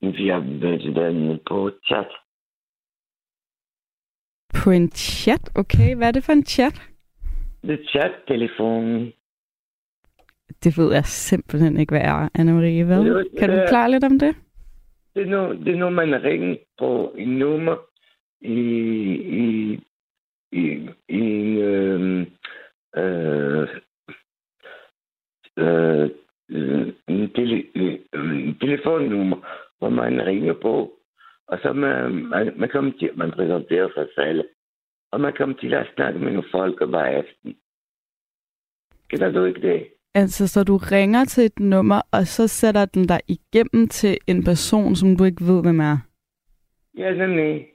[0.00, 2.06] vi har mødt den på chat.
[4.54, 5.50] På en chat?
[5.54, 6.82] Okay, hvad er det for en chat?
[7.62, 9.12] Det er chat-telefonen.
[10.64, 12.84] Det ved jeg simpelthen ikke, hvad er, Anne-Marie.
[12.84, 13.24] Hvad?
[13.38, 14.36] Kan du klare lidt om det?
[15.14, 17.76] Det er, nu, det er nu, man ringer på en nummer
[18.40, 18.60] i,
[19.42, 19.80] i,
[20.52, 22.26] i, i en, øh,
[25.56, 26.10] øh,
[26.48, 29.36] øh, en, tele, øh, en telefonnummer,
[29.78, 30.92] hvor man ringer på,
[31.52, 34.40] og så man, man, man, kommer til, man præsenterer sig selv,
[35.12, 37.50] og man kommer til at snakke med nogle folk hver aften.
[39.10, 39.86] Kender du ikke det?
[40.14, 44.44] Altså, så du ringer til et nummer, og så sætter den dig igennem til en
[44.44, 45.98] person, som du ikke ved, hvem er?
[46.98, 47.66] Ja, nemlig.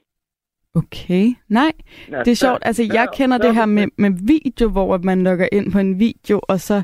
[0.74, 1.26] Okay.
[1.48, 1.72] Nej,
[2.08, 2.58] Nå, Det er sjovt.
[2.62, 5.98] Altså, så- jeg kender det her med, med video, hvor man logger ind på en
[5.98, 6.82] video, og så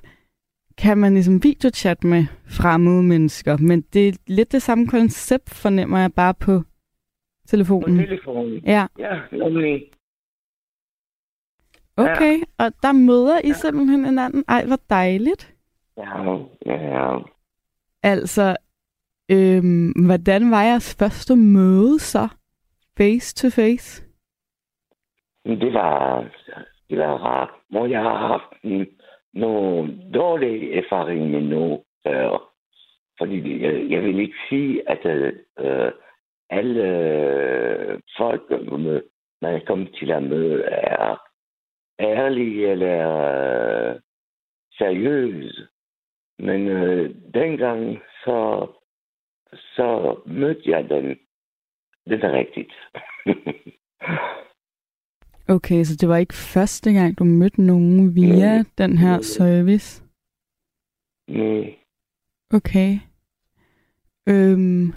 [0.79, 3.57] kan man ligesom videochat med fremmede mennesker.
[3.57, 6.63] Men det er lidt det samme koncept, fornemmer jeg bare på
[7.45, 7.97] På telefonen.
[7.99, 8.63] telefonen.
[8.65, 9.91] Ja, Ja, nemlig.
[11.97, 12.37] okay.
[12.59, 14.45] Og der møder I simpelthen hinanden.
[14.49, 15.55] Ej, hvor dejligt.
[15.97, 17.19] Ja, ja.
[18.03, 18.57] Altså,
[19.31, 22.29] øhm, hvordan var jeres første møde så?
[22.99, 24.05] Face to face?
[25.45, 26.21] Det var,
[26.91, 27.51] det var rart.
[27.71, 28.87] Hvor jeg har haft en,
[29.35, 32.51] nogle dårlige erfaringer noget før.
[33.19, 35.93] Fordi jeg, jeg vil ikke sige, at øh,
[36.51, 38.43] alle øh, folk,
[39.43, 41.17] man kommer til at møde, er
[42.01, 43.19] ærlige eller
[43.95, 44.01] øh,
[44.79, 45.67] seriøse.
[46.39, 48.67] Men øh, dengang, så,
[49.53, 51.19] så mødte jeg den.
[52.07, 52.73] Det er rigtigt.
[55.49, 58.65] Okay, så det var ikke første gang, du mødte nogen via Mm.
[58.79, 59.23] den her Mm.
[59.23, 60.05] service?
[61.29, 61.75] Nej.
[62.55, 62.91] Okay.
[64.29, 64.93] Øhm,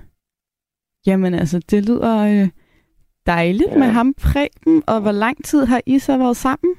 [1.07, 2.49] jamen altså, det lyder øh,
[3.25, 3.77] dejligt Ja.
[3.77, 6.75] med ham Preben, og hvor lang tid har I så været sammen?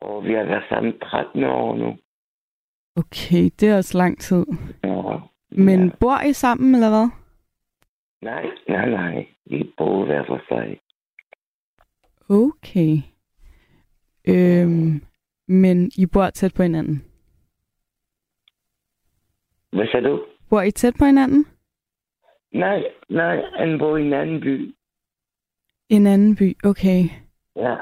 [0.00, 1.96] Og vi har været sammen 13 år nu.
[2.96, 4.44] Okay, det er også lang tid.
[4.84, 5.02] Ja.
[5.50, 5.90] Men Ja.
[6.00, 7.08] bor I sammen, eller hvad?
[8.22, 9.26] Nej, nej, nej.
[9.46, 10.80] Vi bor hver for sig.
[12.28, 12.96] Okay.
[14.28, 15.02] Øhm,
[15.48, 17.04] men I bor tæt på hinanden?
[19.72, 20.24] Hvad sagde du?
[20.50, 21.46] Bor I tæt på hinanden?
[22.52, 23.42] Nej, nej.
[23.58, 24.74] Han bor i en anden by.
[25.88, 27.04] En anden by, okay.
[27.56, 27.76] Ja.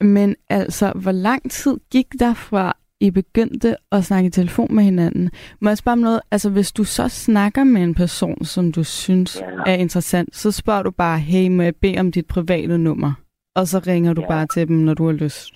[0.00, 4.84] Men altså, hvor lang tid gik der fra, I begyndte at snakke i telefon med
[4.84, 5.30] hinanden?
[5.60, 6.20] Må jeg spørge om noget?
[6.30, 9.72] Altså, hvis du så snakker med en person, som du synes Ja.
[9.72, 13.12] er interessant, så spørger du bare, hey, må jeg bede om dit private nummer?
[13.54, 14.26] Og så ringer du Ja.
[14.28, 15.52] bare til dem, når du har lyst.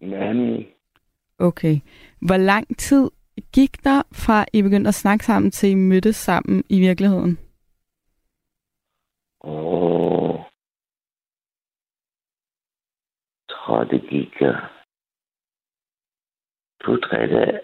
[0.00, 0.64] Men
[1.38, 1.80] Okay.
[2.20, 3.10] Hvor lang tid
[3.52, 7.38] gik der fra, I begyndte at snakke sammen, til I mødtes sammen i virkeligheden?
[9.44, 10.40] Åh.
[13.50, 14.56] tror, det gik uh,
[16.84, 17.60] to-tre dage.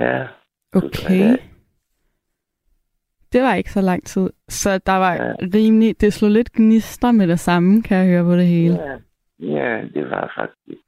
[0.00, 0.26] Ja.
[0.72, 1.38] Okay.
[3.32, 4.30] Det var ikke så lang tid.
[4.48, 5.34] Så der var Ja.
[5.54, 6.00] rimelig...
[6.00, 8.82] Det slog lidt gnister med det samme, kan jeg høre på det hele.
[8.82, 8.98] Ja,
[9.38, 10.82] ja det var faktisk.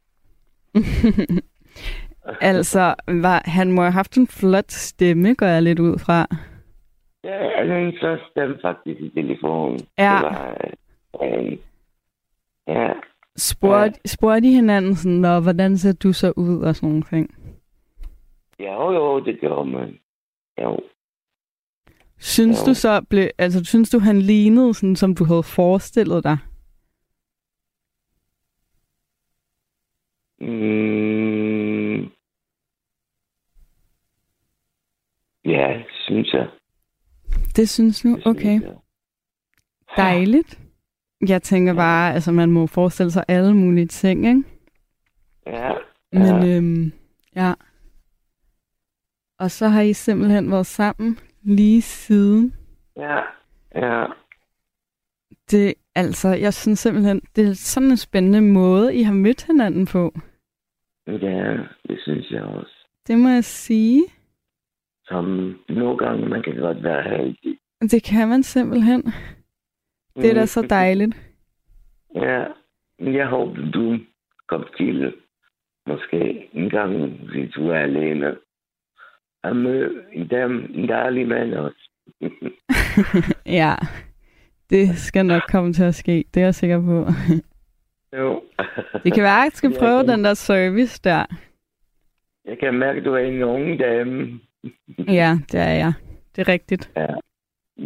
[2.50, 6.26] altså, var, han må have haft en flot stemme, går jeg lidt ud fra.
[7.28, 9.80] Ja, den så stemte faktisk i telefonen.
[9.98, 10.14] Ja.
[10.14, 10.70] Det var,
[11.22, 11.58] øh,
[12.66, 12.92] ja,
[13.36, 17.34] Spurgte, spurgte I hinanden sådan, Nå, hvordan ser du så ud og sådan nogle ting?
[18.60, 19.98] jo, jo, det gjorde man.
[20.62, 20.80] Jo.
[22.18, 22.70] Synes Jo.
[22.70, 26.38] du så, ble, altså synes du, han lignede sådan, som du havde forestillet dig?
[30.40, 32.10] Mm.
[35.44, 36.48] Ja, synes jeg.
[37.58, 38.60] Det synes synes Okay.
[39.96, 40.60] Dejligt.
[41.28, 44.42] Jeg tænker bare, altså man må forestille sig alle mulige ting, ikke?
[45.46, 45.72] Ja.
[46.12, 46.56] Men ja.
[46.56, 46.92] øhm,
[47.36, 47.52] ja.
[49.38, 52.54] Og så har I simpelthen været sammen lige siden.
[52.96, 53.20] ja.
[53.74, 54.06] Ja.
[55.50, 59.86] Det, altså, jeg synes simpelthen, det er sådan en spændende måde, I har mødt hinanden
[59.86, 60.14] på.
[61.06, 61.56] Ja,
[61.88, 62.86] det synes jeg også.
[63.06, 64.04] Det må jeg sige.
[65.08, 67.58] Som nogle gange, man kan godt være heldig.
[67.80, 69.02] Det kan man simpelthen.
[70.16, 71.16] Det er da så dejligt.
[72.14, 72.44] Ja,
[73.00, 73.98] jeg håber, du
[74.48, 75.14] kom til
[75.86, 78.36] måske en gang, hvis du er alene.
[79.44, 79.90] At møde
[80.30, 81.88] dem, dejlig mand også.
[83.60, 83.74] ja,
[84.70, 86.24] det skal nok komme til at ske.
[86.34, 87.06] Det er jeg sikker på.
[88.16, 88.42] jo.
[89.04, 91.24] Det kan være, at jeg skal prøve det- den der service der.
[92.44, 94.40] Jeg kan mærke, at du er en ung dame.
[95.08, 95.92] Ja, det er jeg.
[96.36, 96.92] Det er rigtigt.
[96.96, 97.06] Ja.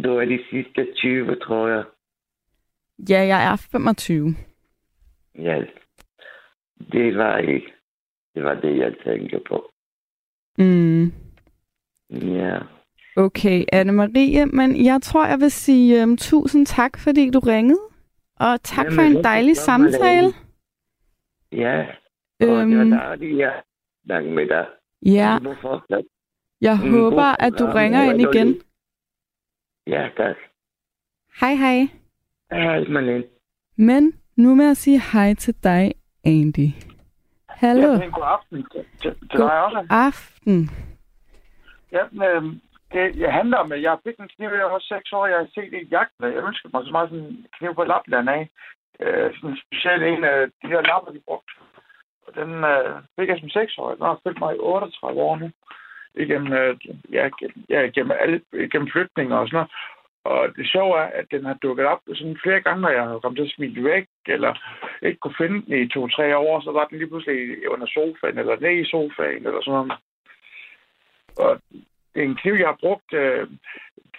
[0.03, 1.83] Du er de sidste 20, tror jeg.
[3.09, 4.35] Ja, jeg er 25.
[5.39, 5.61] Ja.
[6.91, 7.73] Det var ikke.
[8.35, 9.69] Det var det, jeg tænkte på.
[10.57, 11.05] Mm.
[12.09, 12.59] Ja.
[13.15, 17.79] Okay, Anne-Marie, men jeg tror, jeg vil sige um, tusind tak, fordi du ringede.
[18.39, 20.27] Og tak Jamen, for en dejlig samtale.
[21.51, 21.79] Ja.
[21.81, 21.87] Og
[22.39, 23.51] det var Øhm, dejligt, ja.
[24.09, 24.65] Tak med dig.
[25.05, 26.09] ja, Du må fortsætte.
[26.67, 27.75] Jeg Mm, håber, god at du program.
[27.75, 28.33] ringer ind igen.
[28.47, 28.63] dejligt.
[29.87, 30.35] Ja, tak.
[31.41, 31.77] Hej, hej.
[32.51, 33.23] Hej, Malene.
[33.77, 35.93] Men nu med at sige hej til dig,
[36.25, 36.67] Andy.
[37.49, 37.91] Hallo.
[37.93, 39.87] Ja, god aften til, til, God dig også.
[39.89, 40.69] aften.
[41.91, 42.43] Ja, øh,
[42.93, 45.47] det jeg handler om, at jeg fik en kniv, jeg var seks år, jeg har
[45.55, 48.49] set en jagt, jeg ønskede mig så meget sådan en kniv på Lapland af.
[48.99, 51.51] Øh, sådan en speciel en af de her lapper, de brugte.
[52.27, 53.95] Og den øh, fik jeg som seks år.
[53.95, 55.49] Den har følt mig i 38 år nu.
[56.15, 56.77] Igennem, øh,
[57.11, 57.29] ja,
[57.69, 59.71] ja, gennem, alle, igennem flytninger og sådan noget.
[60.23, 63.19] Og det sjove er, at den har dukket op sådan flere gange, når jeg har
[63.19, 64.53] kommet til at smide væk, eller
[65.01, 68.59] ikke kunne finde den i to-tre år, så var den lige pludselig under sofaen, eller
[68.59, 69.93] ned i sofaen, eller sådan noget.
[71.37, 71.61] Og
[72.13, 73.47] det er en kniv, jeg har brugt, øh,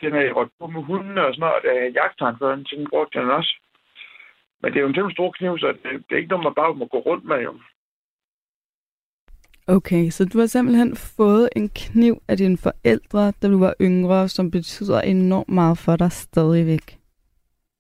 [0.01, 2.77] den har jeg på med hunden og sådan noget, og da jeg jagttegn før, så
[2.77, 3.55] den brugte jeg den også.
[4.61, 6.55] Men det er jo en temmelig stor kniv, så det, det er ikke noget, man
[6.55, 7.55] bare må gå rundt med, jo.
[9.69, 14.29] Okay, så du har simpelthen fået en kniv af dine forældre, da du var yngre,
[14.29, 16.87] som betyder enormt meget for dig stadigvæk.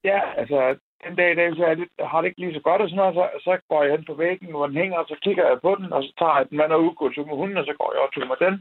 [0.04, 2.88] Ja, altså, den dag i dag, så er har det ikke lige så godt og
[2.88, 5.46] sådan noget, så, så går jeg hen på væggen, hvor den hænger, og så kigger
[5.48, 7.64] jeg på den, og så tager jeg den med og udgår til med hunden, og
[7.64, 8.54] så går jeg og tog med den,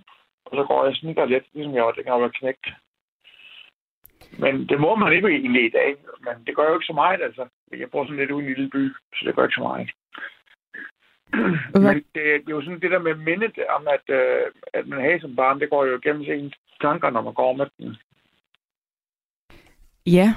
[0.45, 2.65] og så går jeg og snikker lidt, ligesom jeg var, dengang jeg var knægt.
[4.43, 5.89] Men det må man ikke egentlig i dag,
[6.25, 7.43] men det gør jo ikke så meget, altså.
[7.81, 8.83] Jeg bor sådan lidt ude i en lille by,
[9.15, 9.89] så det gør ikke så meget.
[11.73, 15.01] Men det, det er jo sådan det der med mindet om, at, øh, at man
[15.01, 17.97] har som barn, det går jo gennem ens tanker, når man går med den.
[20.05, 20.27] Ja,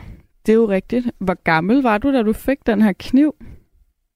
[0.46, 1.06] det er jo rigtigt.
[1.20, 3.34] Hvor gammel var du, da du fik den her kniv?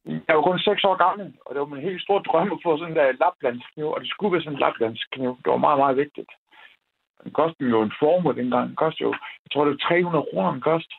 [0.05, 2.79] Jeg var kun 6 år gammel, og det var min helt store drøm at få
[2.79, 5.31] sådan en der laplandskniv, og det skulle være sådan en laplandskniv.
[5.43, 6.31] Det var meget, meget vigtigt.
[7.25, 8.69] Den kostede jo en formue dengang.
[8.69, 9.13] Den kostede jo,
[9.45, 10.91] jeg tror det var 300 kroner, den kost.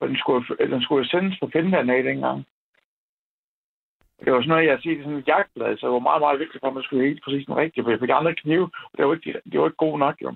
[0.00, 0.42] Og den skulle,
[0.74, 2.44] den skulle sendes fra Finland af dengang.
[4.24, 6.22] Det var sådan noget, jeg har set i sådan en jagtblad, så det var meget,
[6.26, 8.66] meget vigtigt for, at man skulle helt præcis den rigtige, for jeg fik andre knive,
[8.90, 10.30] og det var ikke, det var ikke god nok, jo.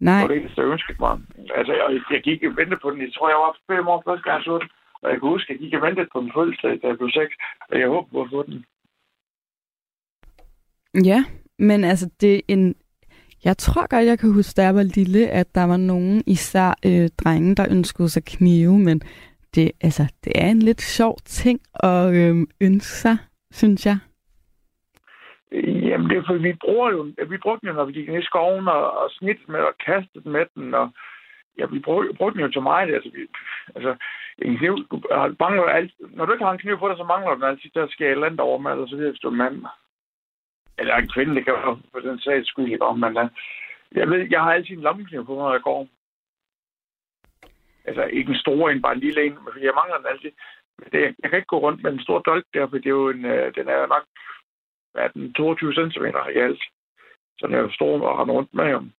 [0.00, 1.14] Nej, Det var det eneste, jeg ønskede mig.
[1.58, 3.00] Altså, jeg, jeg gik og ventede på den.
[3.00, 4.68] Jeg tror, jeg var fem år første gang, jeg så den.
[5.02, 7.10] Og jeg kan huske, at jeg gik og ventede på den fødselsdag, da jeg blev
[7.10, 7.32] seks.
[7.70, 8.64] Og jeg håber på at få den.
[11.10, 11.24] ja,
[11.58, 12.74] men altså det er en...
[13.44, 16.78] Jeg tror godt, jeg kan huske, da jeg var lille, at der var nogen, især
[16.86, 19.02] øh, drenge, der ønskede sig knive, men
[19.56, 23.16] det, altså, det er en lidt sjov ting at øh, ønske sig,
[23.50, 23.98] synes jeg.
[25.52, 28.22] Jamen, det er fordi, vi bruger jo, vi brugte den jo, når vi gik ned
[28.22, 30.74] i skoven og, og snit med og kastede med den.
[30.74, 30.90] Og,
[31.58, 32.94] ja, vi brugte, brugte den jo til meget.
[32.94, 33.20] Altså, vi,
[33.74, 33.96] altså
[34.38, 35.00] en kniv, du
[35.40, 37.86] mangler alt, når du ikke har en kniv på dig, så mangler den altid der
[37.88, 39.64] skal et eller andet over med, eller så videre, hvis du er en mand.
[40.78, 43.28] Eller en kvinde, det kan være for den sags skyld, ikke om man er.
[43.94, 45.88] Jeg ved, jeg har altid en lommekniv på når jeg går.
[47.86, 50.32] Altså ikke en stor en, bare en lille en, for jeg mangler den altid.
[50.78, 52.98] Men det, jeg kan ikke gå rundt med en stor dolk der, for det er
[53.02, 54.04] jo en, øh, den er nok
[54.94, 56.04] er den, 22 cm
[56.36, 56.62] i alt.
[57.38, 58.92] Så den er jo stor at rende rundt med ham.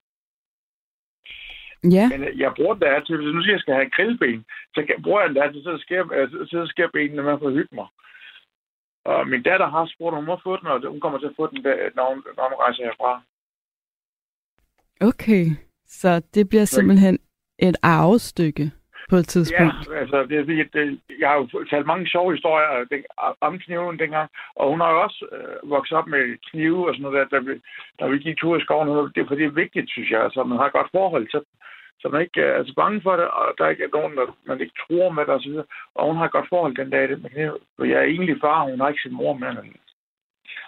[1.92, 4.84] Ja, Men øh, jeg bruger den altid, hvis nu siger, jeg skal have grillben, så
[4.88, 7.76] kan- bruger jeg den altid, så sker, øh, så sker benene med for at hygge
[7.76, 7.88] mig.
[9.06, 11.38] Og min datter har spurgt, om hun må få den, og hun kommer til at
[11.40, 13.22] få den, der, når hun, når hun rejser herfra.
[15.10, 15.46] okay.
[15.86, 17.20] Så det bliver simpelthen
[17.60, 18.72] et arvestykke
[19.10, 19.74] på et tidspunkt.
[19.90, 23.04] Ja, altså, det er det, jeg har jo talt mange sjove historier den,
[23.42, 27.04] om kniven dengang, og hun har jo også øh, vokset op med knive og sådan
[27.04, 27.54] noget der, da vi,
[28.00, 29.12] da vi gik tur i skoven.
[29.16, 31.42] Det, for det er vigtigt, synes jeg, altså, man har et godt forhold til
[32.02, 34.26] så man ikke øh, er så bange for det, og der ikke er nogen, der
[34.46, 35.56] man ikke tror med det osv.
[35.96, 37.58] Og hun har et godt forhold den dag, det med kniv.
[37.76, 39.56] For jeg er egentlig far, og hun har ikke sin mor med.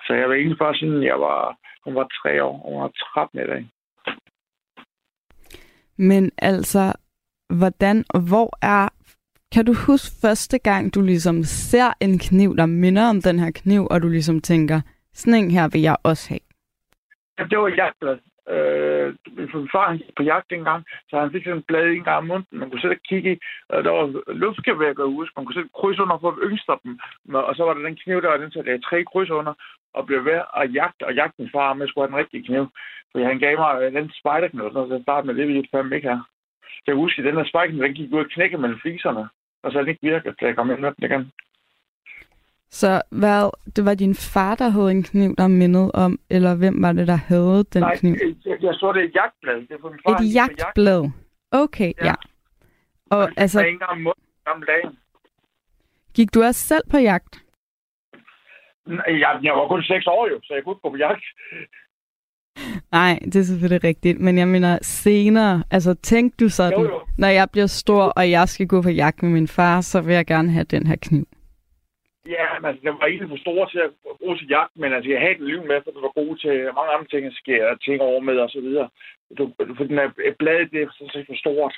[0.06, 2.92] Så jeg var egentlig far, siden jeg var, hun var tre år, og hun var
[3.14, 3.68] 13 i dag.
[6.00, 6.94] Men altså,
[7.60, 8.90] hvordan og hvor er...
[9.52, 13.52] Kan du huske første gang, du ligesom ser en kniv, der minder om den her
[13.52, 14.82] kniv, og du ligesom tænker,
[15.14, 16.40] sådan en her vil jeg også have?
[17.50, 18.18] Det var jagtblad.
[18.56, 22.04] Øh, min far han gik på jagt dengang, så han fik sådan en blad en
[22.04, 22.60] gang om munden.
[22.60, 23.38] man kunne sætte og kigge i.
[23.70, 25.34] Og der var luftgevær, kan huske.
[25.38, 27.00] Man kunne sætte kryds under for at yngste dem.
[27.50, 29.54] Og så var der den kniv, der var den, så der tre kryds under,
[29.94, 32.46] og blev ved at jagte, og jagte min far, om jeg skulle have den rigtige
[32.48, 32.64] kniv.
[33.12, 34.12] For han gav mig øh, den
[34.52, 36.22] den og så jeg startede med det, vi ikke fandme ikke her.
[36.84, 39.30] Så jeg husker, at den der spiderkniv, den gik ud og knække mellem fliserne,
[39.64, 41.32] og så den ikke virkede, da jeg kom ind med den igen.
[42.72, 46.82] Så hvad, det var din far, der havde en kniv, der mindede om, eller hvem
[46.82, 48.16] var det, der havde den Nej, kniv?
[48.46, 49.56] jeg, jeg, så det i jagtblad.
[49.56, 50.60] Det er for min far, Et jagt.
[50.60, 51.10] jagtblad.
[51.52, 52.06] Okay, ja.
[52.06, 52.14] Ja.
[53.12, 54.24] Og Altså, altså, en gang om måneden,
[54.56, 54.98] om dagen.
[56.14, 57.44] gik du også selv på jagt?
[58.88, 61.24] Nej, Jeg, jeg var kun seks år jo, så jeg kunne ikke gå på jagt.
[62.92, 64.20] Nej, det er selvfølgelig rigtigt.
[64.20, 67.02] Men jeg mener senere, altså tænk du sådan, Jo, jo.
[67.18, 70.14] når jeg bliver stor, og jeg skal gå på jagt med min far, så vil
[70.16, 71.28] jeg gerne have den her kniv.
[72.36, 75.10] Ja, men altså, den var egentlig for stor til at bruge til jagt, men altså,
[75.12, 77.78] jeg havde den liv med, for det var god til mange andre ting, at skære
[77.78, 78.90] ting over med og så videre.
[79.38, 79.44] Du,
[79.78, 80.10] for den er,
[80.40, 81.76] bladet, det er sådan set for stort.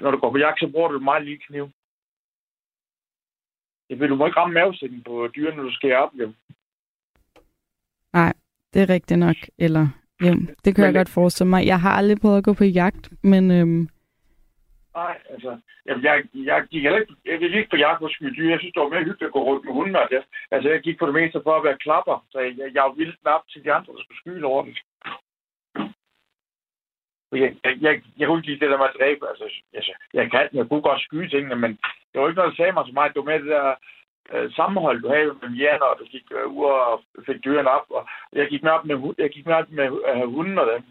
[0.00, 1.70] Når du går på jagt, så bruger du et meget lille kniv.
[3.88, 6.34] Det vil du må ikke ramme mavesækken på dyr, når du skærer op dem.
[8.12, 8.32] Nej,
[8.72, 9.36] det er rigtigt nok.
[9.58, 9.86] Eller,
[10.20, 10.32] jo,
[10.64, 11.66] det kan Men jeg godt forestille mig.
[11.66, 13.88] Jeg har aldrig prøvet at gå på jagt, men øhm,
[14.96, 15.50] Nej, altså,
[15.86, 18.50] jeg, jeg, jeg gik heller ikke, jeg gik ikke på jagt på skyde dyr.
[18.50, 19.96] Jeg synes, det var mere hyggeligt at gå rundt med hunden.
[19.96, 20.22] og det.
[20.50, 22.94] Altså, jeg gik på det meste for at være klapper, så jeg, jeg, ville var
[23.00, 24.78] vildt knap til de andre, der skulle skyde over det.
[27.32, 29.28] Jeg, jeg, jeg, jeg kunne ikke lide det der med at dræbe.
[29.28, 29.82] Altså, jeg,
[30.14, 31.70] jeg kan jeg kunne godt skyde tingene, men
[32.08, 33.14] det var ikke noget, der sagde mig så meget.
[33.14, 33.74] Det var med det der
[34.32, 37.86] øh, sammenhold, du havde med hjerner, og du gik øh, ud og fik dyrene op.
[37.90, 40.82] Og jeg gik med op med, jeg gik med op med øh, hunden og dem.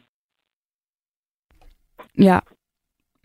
[2.28, 2.40] ja.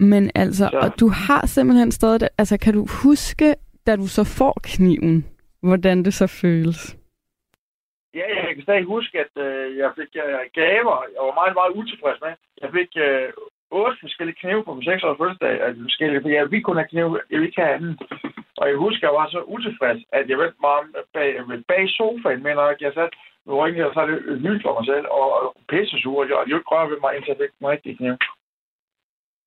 [0.01, 3.55] Men altså, Så- og du har simpelthen stadig, altså kan du huske,
[3.87, 5.17] da du så får kniven,
[5.63, 6.97] hvordan det så føles?
[8.15, 10.97] Ja, jeg kan stadig huske, at øh, jeg fik øh, gaver.
[11.15, 12.33] Jeg var meget, meget utilfreds med.
[12.63, 13.29] Jeg fik øh,
[13.79, 15.55] otte forskellige knive på min 6 års fødselsdag.
[15.65, 17.95] Altså forskellige, for jeg ville kun have knive, jeg ville ikke have anden.
[18.61, 20.87] Og jeg husker, jeg var så utilfreds, at jeg vendte mig om
[21.17, 21.29] bag,
[21.71, 24.85] bag sofaen, men når jeg satte med ryggen, og så er det hyldt for mig
[24.93, 27.53] selv, og, og pisse sur, og jeg ville ikke røre ved mig, indtil jeg fik
[27.59, 28.15] den rigtige kniv.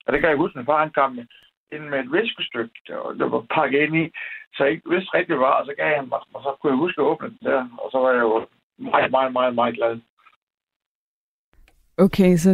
[0.05, 1.25] Og det kan jeg huske, at min far han kom med,
[1.73, 4.05] ind med et viskestykke, der, var- der var pakket ind i,
[4.53, 6.77] så jeg ikke vidste rigtig, hvad og så gav han mig, og så kunne jeg
[6.85, 8.47] huske at åbne den der, og så var jeg jo
[8.77, 9.93] meget, meget, meget, meget glad.
[11.97, 12.51] Okay, så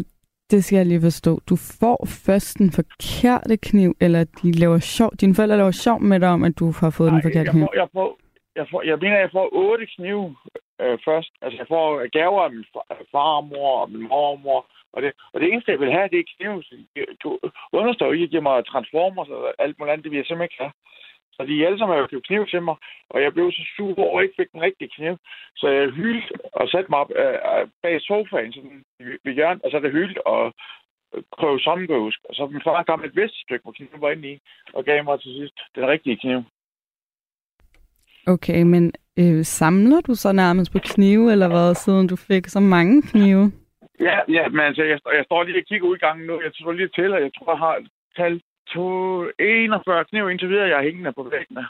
[0.52, 1.40] det skal jeg lige forstå.
[1.50, 6.20] Du får først den forkerte kniv, eller de laver sjov, dine forældre laver sjov med
[6.20, 7.66] dig om, at du har fået den forkerte jeg, kniv.
[7.66, 8.10] får, jeg, får,
[8.56, 10.36] jeg, får, jeg mener, jeg får otte knive
[10.82, 11.32] øh, først.
[11.42, 14.66] Altså, jeg får gaver af min fa- farmor og min mormor.
[14.94, 16.64] Og det, og det eneste, jeg vil have, det er knive.
[17.24, 17.40] Du
[17.74, 20.04] understår ikke, at give mig transformers og alt muligt andet.
[20.04, 20.74] Det vil jeg simpelthen ikke have.
[21.36, 22.76] Så de alle sammen har købt kniv til mig,
[23.10, 25.16] og jeg blev så sur over, at jeg ikke fik den rigtige kniv.
[25.56, 26.30] Så jeg hyldte
[26.60, 28.84] og satte mig op øh, øh, bag sofaen sådan,
[29.24, 30.54] ved- hjørnet, og så det hyldt og
[31.38, 32.20] prøve sammenbøvsk.
[32.30, 34.40] Og så min far kom et vist stykke, hvor kniven var inde i,
[34.74, 36.40] og gav mig til sidst den rigtige kniv.
[38.28, 42.60] Okay, men øh, samler du så nærmest på knive, eller hvad, siden du fik så
[42.60, 43.52] mange knive?
[44.00, 46.42] Ja, ja, men altså, jeg, jeg står lige og kigger ud i gangen nu.
[46.42, 47.86] Jeg tror lige til, og jeg tror, jeg har
[48.18, 51.66] talt to 41 kniv indtil videre, jeg er hængende på væggene.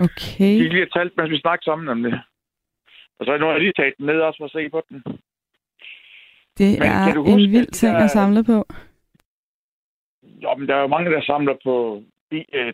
[0.00, 0.52] Okay.
[0.60, 2.20] De er lige talt, mens vi snakker sammen om det.
[3.18, 5.02] Og så har jeg lige taget den ned også for at se på den.
[6.58, 8.66] Det Men er du en huske, vild at ting der- at samle på.
[10.42, 12.02] Jo, men der er jo mange, der samler på
[12.32, 12.72] øh,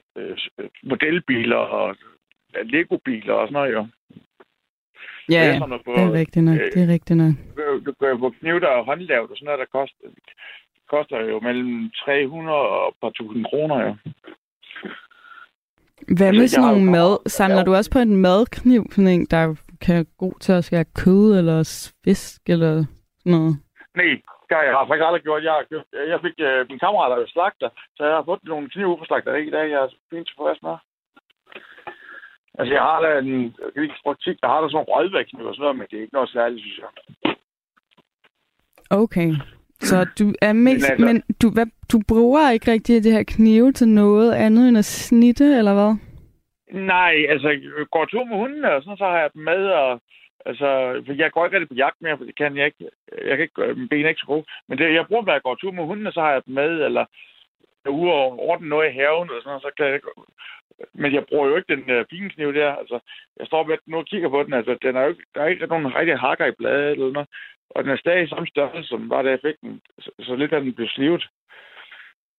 [0.82, 1.96] modelbiler og
[2.64, 3.86] Lego-biler og sådan noget, jo.
[5.30, 5.76] Ja, Det er ja.
[5.76, 6.58] på- det er rigtigt nok.
[6.74, 7.34] Det er rigtigt nok.
[7.86, 10.04] Du- kan få kniv, der er håndlavet og sådan noget, der koster,
[10.90, 13.92] koster jo mellem 300 og et par tusind kroner, jo.
[16.16, 17.12] Hvad Altså, med sådan nogle mad?
[17.38, 19.42] Samler du også på en madkniv, sådan en, der
[19.80, 21.58] kan være god til at skære kød eller
[22.04, 22.72] fisk eller
[23.20, 23.54] sådan noget?
[23.96, 24.04] Nej,
[24.48, 25.44] det har jeg har faktisk aldrig gjort.
[25.48, 28.40] Jeg, har købt, jeg fik øh, min kammerat, der er slagter, så jeg har fået
[28.44, 29.66] nogle knive på slagteri i dag.
[29.74, 30.76] Jeg er fint tilfreds med.
[32.58, 33.54] Altså, jeg har da en
[34.04, 36.62] praktik, jeg har da sådan rødvægtknive og sådan noget, men det er ikke noget særligt,
[36.62, 36.90] synes jeg.
[38.90, 39.30] Okay.
[39.80, 43.72] Så du er mest, altså- men du, hvad, du bruger ikke rigtig det her knive
[43.72, 45.92] til noget andet end at snitte, eller hvad?
[46.94, 50.00] Nej, altså, jeg går tur med hundene, og sådan, så har jeg dem med, og
[50.46, 50.68] altså,
[51.06, 52.84] for jeg går ikke rigtig på jagt mere, for det kan jeg ikke.
[53.28, 54.44] Jeg kan ikke, gøre- mine ben er ikke så gode.
[54.68, 56.70] Men det, jeg bruger, når jeg går tur med hundene, så har jeg dem med,
[56.88, 57.04] eller
[57.84, 60.08] jeg er ude og ordne noget i haven, og sådan noget, så kan jeg ikke...
[60.94, 62.72] Men jeg bruger jo ikke den uh, pinkniv der.
[62.72, 62.98] Altså,
[63.38, 64.52] jeg står med nu og kigger på den.
[64.52, 67.28] Altså, den er jo ikke, der er ikke nogen rigtig hakker i bladet eller noget.
[67.70, 69.80] Og den er stadig i samme størrelse, som var da jeg fik den.
[69.98, 71.28] Så, så lidt af den blev slivet.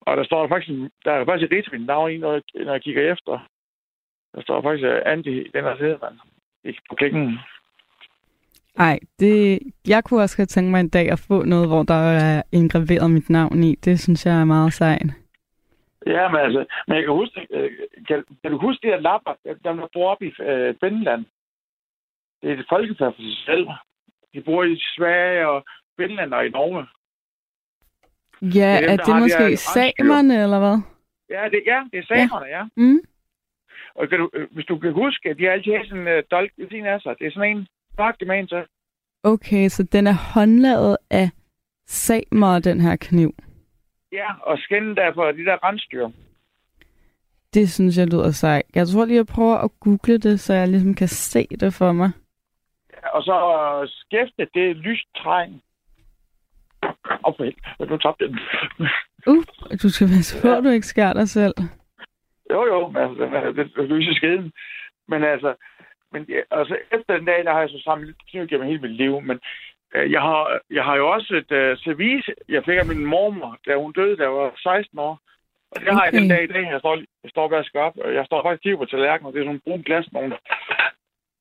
[0.01, 2.81] Og der står faktisk, der er faktisk et mit navn i, når jeg, når jeg
[2.81, 3.49] kigger efter.
[4.35, 6.19] Der står faktisk uh, Andy den her mand.
[6.63, 7.39] Ikke på klikken.
[8.77, 12.03] Nej, det, jeg kunne også godt tænke mig en dag at få noget, hvor der
[12.23, 13.75] er indgraveret mit navn i.
[13.75, 15.22] Det synes jeg er meget sejt.
[16.07, 17.71] Ja, men altså, men jeg kan huske, øh,
[18.07, 19.33] kan, kan du huske de her lapper,
[19.63, 21.25] der bor oppe i øh, Finland?
[22.41, 23.67] Det er et folkefærd for sig selv.
[24.33, 25.65] De bor i Sverige og
[25.97, 26.87] Finland og i Norge.
[28.41, 30.77] Ja, er dem, er det de måske her samerne, eller hvad?
[31.29, 32.63] Ja, det, ja, det er samerne, ja.
[32.77, 32.99] Mm?
[33.95, 36.23] Og kan du, øh, hvis du kan huske, at de har altid sådan en uh,
[36.31, 37.15] dolk ved siden af sig.
[37.19, 38.65] Det er sådan en mørk med så.
[39.23, 41.29] Okay, så den er håndlavet af
[41.87, 43.35] samer, den her kniv.
[44.13, 46.09] Ja, og skinnen der for de der rensdyr.
[47.53, 48.65] Det synes jeg lyder sejt.
[48.75, 51.91] Jeg tror lige, jeg prøver at google det, så jeg ligesom kan se det for
[51.91, 52.11] mig.
[53.13, 53.35] Og så
[53.87, 55.61] skæfte, det er lyst træn.
[57.23, 58.39] Og for helvede, nu tabte den.
[59.27, 59.43] Uh,
[59.83, 61.53] du skal passe på, du ikke skærer dig selv.
[62.51, 64.51] Jo, jo, altså, den er, den er løse skeden.
[65.07, 65.55] Men altså,
[66.11, 69.21] men, altså, efter den dag, der har jeg så samlet kniv gennem hele mit liv,
[69.21, 69.39] men
[69.93, 73.75] jeg, har, jeg har jo også et øh, service, jeg fik af min mormor, da
[73.75, 75.19] hun døde, da jeg var 16 år.
[75.71, 76.35] Og det har jeg den Okay.
[76.35, 76.65] dag i dag.
[76.73, 77.43] Jeg står, jeg står
[77.85, 80.37] op, og jeg står faktisk på tallerkenen, og det er sådan nogle brune glas nogle.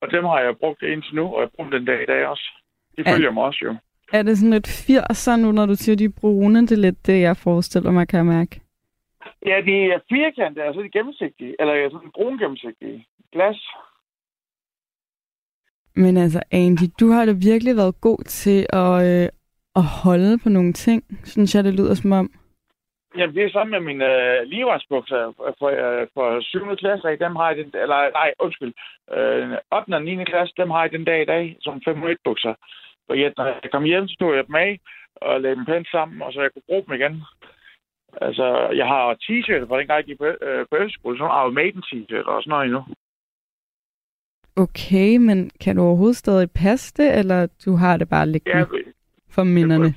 [0.01, 2.27] Og dem har jeg brugt indtil nu, og jeg bruger dem den dag i dag
[2.27, 2.45] også.
[2.97, 3.75] De følger mig også jo.
[4.13, 6.61] Er det sådan lidt 80'er nu, når du siger, de er brune?
[6.61, 8.61] Det er lidt det, jeg forestiller mig, kan jeg mærke.
[9.45, 13.07] Ja, de er firkantede, altså de er gennemsigtige, eller sådan brun gennemsigtige.
[13.33, 13.59] Glas.
[15.95, 19.29] Men altså, Andy, du har da virkelig været god til at, øh,
[19.75, 22.29] at holde på nogle ting, synes jeg, det lyder som om.
[23.17, 26.75] Jamen, det er sammen med mine øh, ligevandsbukser for, øh, for 7.
[26.75, 27.17] klasse.
[27.25, 28.73] Dem har jeg den, eller nej, undskyld,
[29.17, 29.93] øh, 8.
[29.97, 30.23] og 9.
[30.23, 32.53] klasse, dem har jeg den dag i dag, som 501 bukser.
[33.07, 34.79] For jeg, når jeg kom hjem, så tog jeg dem af
[35.15, 37.15] og lagde dem pænt sammen, og så jeg kunne bruge dem igen.
[38.21, 38.45] Altså,
[38.79, 42.27] jeg har t-shirts fra dengang jeg gik på, øh, på efterskole, sådan Iron Maiden t-shirt
[42.33, 42.83] og sådan noget endnu.
[44.55, 48.65] Okay, men kan du overhovedet stadig passe det, eller du har det bare liggende Ja,
[49.35, 49.93] for minderne?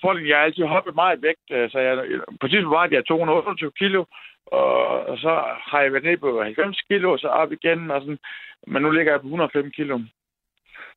[0.00, 1.94] Fordelen, jeg har altid hoppet meget vægt, øh, så jeg,
[2.40, 4.04] på tidspunkt var jeg 228 kilo,
[4.46, 8.18] og, så har jeg været nede på 90 kilo, og så op igen, og sådan,
[8.66, 10.00] men nu ligger jeg på 105 kilo.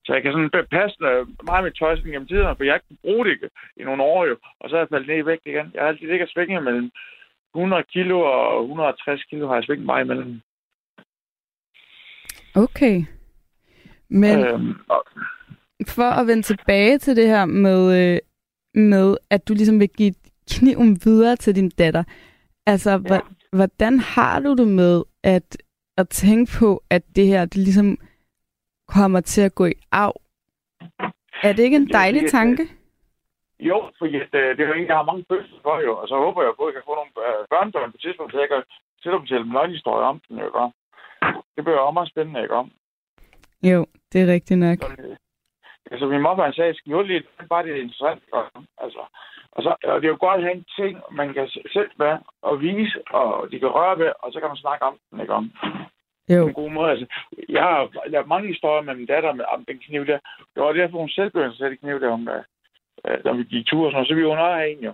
[0.06, 2.88] Så jeg kan sådan passe øh, meget med tøj sådan gennem tiderne, for jeg ikke
[2.88, 5.46] kunne bruge det i nogle år jo, og så er jeg faldet ned i vægt
[5.46, 5.72] igen.
[5.74, 6.92] Jeg har altid ligget svinget mellem
[7.56, 10.42] 100 kilo og 160 kilo, har jeg svinget meget imellem.
[12.56, 13.04] Okay.
[14.10, 15.04] Men Øhm, og,
[15.88, 18.20] for at vende tilbage til det her med, øh,
[18.74, 20.14] med at du ligesom vil give
[20.52, 22.04] kniven videre til din datter.
[22.66, 23.20] Altså, ja.
[23.54, 25.58] Hvordan har du det med at,
[25.98, 27.98] at tænke på, at det her, det ligesom
[28.88, 30.16] kommer til at gå i arv?
[31.44, 32.64] Er det ikke en dejlig fordi, at, tanke?
[33.60, 35.98] Jo, fordi øh, det er jo en, jeg har mange følelser for, jo.
[36.02, 38.32] Og så håber jeg på, at jeg kan få nogle øh, børnebørn på et tidspunkt,
[38.32, 38.64] så jeg kan
[39.02, 40.72] sætte dem til en løgnhistorie om den, jo?
[41.60, 42.56] Det bliver jo meget spændende, ikke?
[42.62, 42.72] om.
[43.64, 44.78] Jo, det er rigtigt nok.
[44.82, 45.16] Så, øh,
[45.92, 48.38] altså, min mor han sagde, skal lige bare det er interessant, ikke?
[48.84, 49.02] Altså,
[49.56, 51.94] og, så, og det er jo godt at have en ting, man kan s- sætte
[52.04, 55.20] med og vise, og de kan røre ved, og så kan man snakke om den,
[55.22, 55.34] ikke?
[55.34, 55.46] om.
[56.28, 56.90] På Jo, en god måde.
[56.92, 57.06] Altså,
[57.50, 57.80] jeg har
[58.14, 60.20] lavet mange historier med min datter med, om den kniv der.
[60.54, 62.38] Det var derfor, hun selv blev sætte kniv der, om, da,
[63.08, 64.08] øh, da vi gik tur og sådan noget.
[64.08, 64.94] Så vi var af en, jo.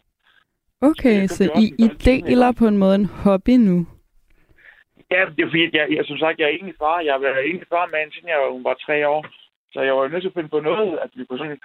[0.90, 3.88] okay, så vi I, I deler på en måde en hobby nu.
[5.12, 7.00] Ja, det er fordi, jeg, jeg, som sagt, jeg er egentlig far.
[7.00, 9.22] Jeg har været egentlig far med hende, siden jeg, hun var tre år.
[9.74, 11.60] Så jeg var nødt til at finde på noget, at vi kunne sådan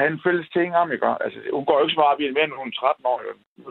[0.00, 1.06] have en fælles ting om, ikke?
[1.24, 3.06] Altså, hun går jo ikke så meget op i det mere, end hun er 13
[3.12, 3.18] år.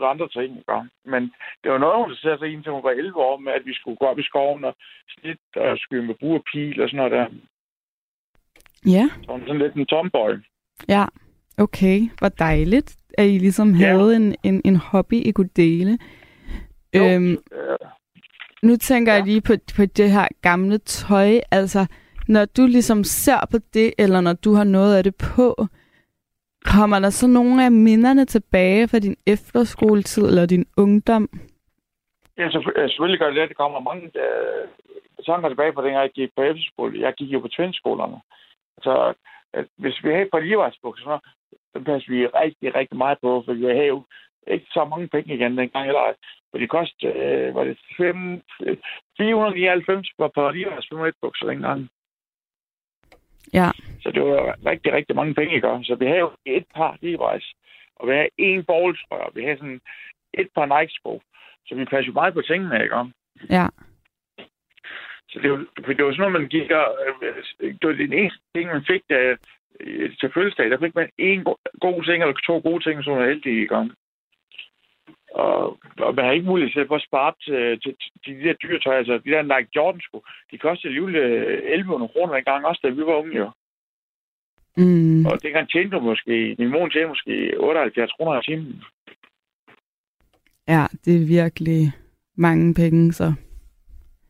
[0.00, 0.72] Der andre ting, ikke?
[1.12, 1.22] Men
[1.62, 3.96] det var noget, hun interesserede sig indtil hun var 11 år, med at vi skulle
[4.00, 4.74] gå op i skoven og
[5.14, 7.26] snit og skyde med bur og pil og sådan noget der.
[8.96, 10.32] Ja, Så hun sådan lidt en tomboy.
[10.88, 11.04] ja.
[11.58, 13.86] Okay, hvor dejligt, at I ligesom Ja.
[13.86, 15.98] havde en, en, en hobby, I kunne dele.
[16.96, 17.78] Jo, Øhm, øh,
[18.62, 19.18] Nu tænker ja.
[19.18, 21.30] Jeg lige på, på det her gamle tøj.
[21.50, 21.86] Altså,
[22.28, 25.66] når du ligesom ser på det, eller når du har noget af det på,
[26.64, 31.28] kommer der så nogle af minderne tilbage fra din efterskoletid eller din ungdom?
[32.38, 33.48] Ja, så, selvfølgelig gør det det.
[33.48, 34.68] Der kommer mange øh,
[35.26, 37.00] tanker tilbage på dengang jeg gik på efterskole.
[37.00, 38.20] Jeg gik jo på tvinskolerne.
[38.82, 39.14] Så
[39.52, 41.18] at hvis vi havde par livvejsbukser,
[41.72, 44.02] så passer vi rigtig, rigtig meget på, for vi havde jo
[44.46, 45.88] ikke så mange penge igen dengang.
[45.88, 46.12] Eller,
[46.50, 48.76] for det kostede, øh, var det fem, øh,
[49.16, 51.88] 499 på par livvejsbukser dengang.
[53.52, 53.70] Ja,
[54.02, 55.68] Så det var rigtig, rigtig mange penge, ikke?
[55.82, 57.52] Så vi havde jo et par Levi's,
[57.96, 59.80] og vi havde en boldtrøje, og vi havde sådan
[60.34, 61.22] et par Nike-sko.
[61.66, 62.96] Så vi passede jo meget på tingene, ikke?
[63.50, 63.66] ja,
[65.30, 65.56] Så det var,
[65.96, 66.98] det var sådan noget, man gik og...
[67.22, 69.36] Øh, det var den eneste ting, man fik da,
[69.80, 70.70] øh, til fødselsdag.
[70.70, 73.62] Der fik man en go- god ting, eller to gode ting, så var man heldig
[73.62, 73.92] i gang.
[75.34, 78.52] Og, og man har ikke mulighed til at få sparet til, til, til, de der
[78.52, 78.96] dyretøj.
[78.96, 83.02] Altså, de der Nike Jordan-sko, de kostede alligevel øh, 1100 kroner dengang, også da vi
[83.06, 83.50] var unge, jo.
[84.76, 88.82] mm, Og dengang tjente du måske, min mor tjente måske 78 kroner i timen.
[90.68, 91.92] ja, det er virkelig
[92.36, 93.34] mange penge, så.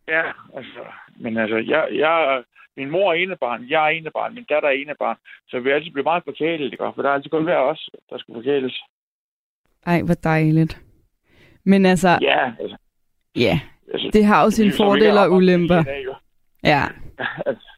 [0.08, 0.22] Ja,
[0.56, 0.82] altså,
[1.16, 2.44] men altså, jeg, jeg,
[2.76, 5.16] min mor er enebarn, jeg er enebarn, min datter er enebarn,
[5.48, 8.38] så vi altid blev meget forkælet, for der er altid kun hver os, der skulle
[8.38, 8.82] forkæles.
[9.86, 10.85] Ej, hvor dejligt.
[11.66, 12.76] Men altså, ja, Ja, altså,
[13.36, 13.60] ja
[13.92, 15.80] altså det har jo sine fordele og ulemper.
[15.80, 16.14] i dag, jo.
[16.64, 16.82] Ja,
[17.46, 17.68] Altså,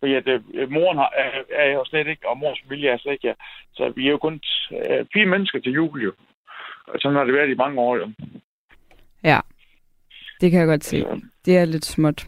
[0.00, 3.12] Fordi at, øh, moren har, er, er jo slet ikke, og mors familie er slet
[3.12, 3.34] ikke, ja.
[3.72, 4.40] så vi er jo kun
[4.72, 6.12] øh, fire mennesker til jul, jo.
[6.86, 8.10] Og sådan har det været i mange år, jo.
[9.24, 9.40] ja.
[10.40, 11.00] Det kan jeg godt se.
[11.00, 12.26] Så, Det er lidt småt.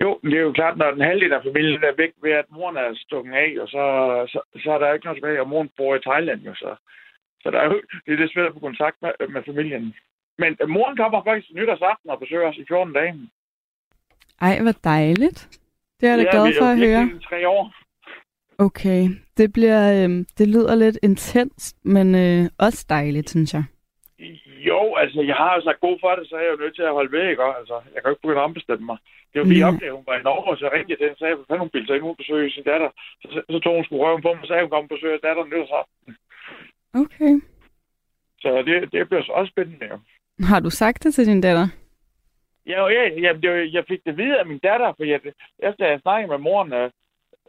[0.00, 2.44] Jo, men det er jo klart, når den halvdel af familien er væk ved, at
[2.50, 3.84] moren er stukket af, og så,
[4.32, 6.76] så, så er der ikke noget tilbage, og moren bor i Thailand jo, så,
[7.46, 9.94] så der er jo, det er lidt svært at få kontakt med, med familien.
[10.38, 13.14] Men øh, moren kommer faktisk nytårsaften og besøger os i 14 dage.
[14.40, 15.38] Ej, hvor dejligt.
[16.00, 17.02] Det er jeg da glad for at høre.
[17.20, 17.64] i tre år.
[18.58, 19.02] Okay,
[19.36, 23.64] det bliver, øhm, det lyder lidt intenst, men øh, også dejligt, synes jeg.
[24.70, 26.82] Jo, altså, jeg har jo sagt god for det, så er jeg jo nødt til
[26.88, 27.44] at holde ikke?
[27.44, 28.98] Og, Altså, jeg kan jo ikke begynde at ombestemme mig.
[29.30, 29.68] Det var fordi, Ja.
[29.70, 31.88] opdagede, hun var i Norge, så ringte jeg til hende og sagde, fanden hun ville
[31.88, 32.90] tage imod besøg sin datter.
[33.20, 35.24] Så, så, så tog hun sgu røven på mig og sagde, hun kom og besøge
[35.26, 36.10] datteren nytårsaften.
[37.02, 37.34] Okay.
[38.40, 39.98] Så det, det bliver så også spændende, jo.
[40.50, 41.66] Har du sagt det til din datter?
[42.66, 45.20] Ja, ja, ja det, var- jeg fik det videre af min datter, for jeg,
[45.58, 46.90] efter jeg snakkede med moren, øh,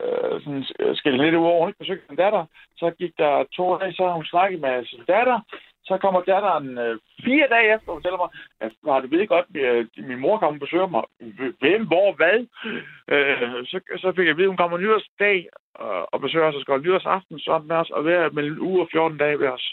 [0.03, 2.45] øh, sådan øh, skilte lidt ud over, hun ikke besøgte sin datter,
[2.77, 5.39] så gik der to dage, så hun snakket med sin datter,
[5.87, 8.29] så kommer datteren øh, fire dage efter, og fortæller mig,
[8.65, 11.03] at har du ved godt, at min mor kommer og besøger mig.
[11.61, 12.37] Hvem, hvor, hvad?
[13.13, 15.37] Øh, så, så fik jeg at vide, at hun kommer nytårsdag
[15.73, 18.81] og, og besøger os og skal nytårsaften sådan med os, og være mellem en uge
[18.81, 19.65] og 14 dage ved os.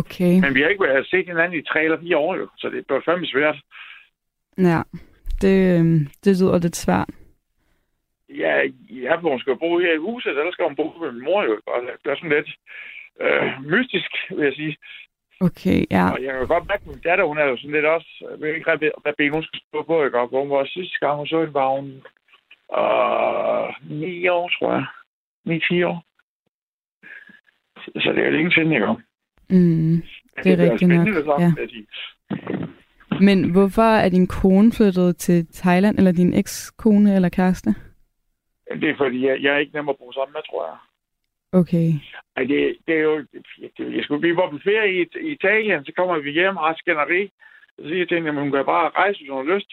[0.00, 0.34] Okay.
[0.42, 2.86] Men vi har ikke været set hinanden i tre eller fire år, jo, så det
[2.86, 3.58] blev fandme svært.
[4.58, 4.80] Ja,
[5.42, 7.10] det, øhm, det lyder lidt svært.
[8.28, 8.54] Ja,
[8.90, 11.42] ja, hun skal jo bo her i huset, eller skal hun bo med min mor
[11.44, 11.60] jo.
[11.66, 12.50] Og det er sådan lidt
[13.20, 14.76] øh, mystisk, vil jeg sige.
[15.40, 16.10] Okay, ja.
[16.12, 18.40] Og jeg kan godt mærke, at min datter, hun er jo sådan lidt også, jeg
[18.40, 20.18] ved ikke rigtig, hvad ben hun skal stå på, ikke?
[20.18, 21.88] Og hun var sidste gang, hun så hende, var hun
[22.80, 24.86] øh, ni år, tror jeg.
[25.44, 26.04] Ni-ti år.
[28.02, 28.86] Så, det er jo længe siden, ikke?
[29.50, 30.02] Mm.
[30.42, 31.52] Det er bliver rigtigt nok, så, ja.
[33.20, 37.70] Men hvorfor er din kone flyttet til Thailand, eller din ekskone eller kæreste?
[38.80, 40.76] Det er fordi, jeg, jeg er ikke nem at bo sammen med, tror jeg.
[41.60, 41.88] Okay.
[42.36, 43.18] Ej, det, det er jo...
[43.78, 46.74] Det, jeg skulle blive på ferie i, i Italien, så kommer vi hjem og har
[46.78, 47.30] skænderi.
[47.76, 49.70] Så siger jeg til hende, at hun kan bare rejse, hvis hun har lyst.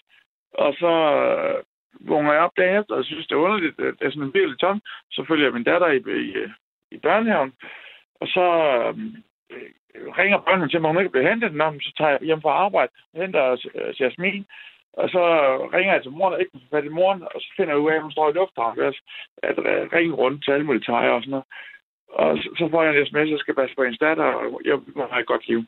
[0.53, 1.63] Og så øh,
[2.09, 4.31] vågner jeg op dagen efter, og synes, det er underligt, at det er sådan en
[4.31, 4.81] bil tom.
[5.11, 6.33] Så følger jeg min datter i, i,
[6.91, 7.53] i børnehaven.
[8.21, 8.45] Og så
[8.87, 8.95] øh,
[9.55, 9.69] øh
[10.19, 11.53] ringer børnene til mig, om hun ikke bliver hentet.
[11.53, 14.45] Nå, så tager jeg hjem fra arbejde og henter øh, Jasmin.
[14.93, 15.21] Og så
[15.73, 17.91] ringer jeg til moren, og ikke får fat i moren, og så finder jeg ud
[17.91, 18.95] af, at hun står i lufthavnen, at,
[19.43, 21.47] at øh, ringe rundt til alle mulige tejer og sådan noget.
[22.09, 24.77] Og så, så får jeg en sms, jeg skal passe på hendes datter, og jeg
[24.95, 25.61] må have et godt liv.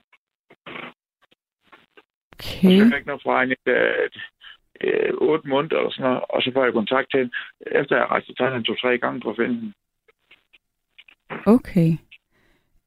[2.36, 2.80] Og Okay.
[2.80, 4.10] så fik jeg noget fra hende øh,
[4.84, 7.34] øh, otte måneder eller sådan noget, og så får jeg kontakt til hende,
[7.80, 9.74] efter jeg rejste til Thailand to-tre gange for at finde hende.
[11.46, 11.90] Okay.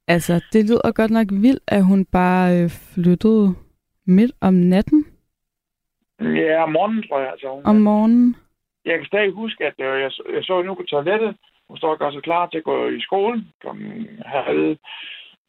[0.09, 3.55] Altså, det lyder godt nok vildt, at hun bare øh, flyttede
[4.07, 5.07] midt om natten
[6.21, 7.31] Ja, om morgenen, tror jeg.
[7.31, 8.37] Altså, om morgenen.
[8.85, 11.37] Jeg kan stadig huske, at øh, jeg, jeg så hende nu på toilettet.
[11.69, 13.69] Hun står og gør sig klar til at gå i skolen kl.
[14.25, 14.77] halv,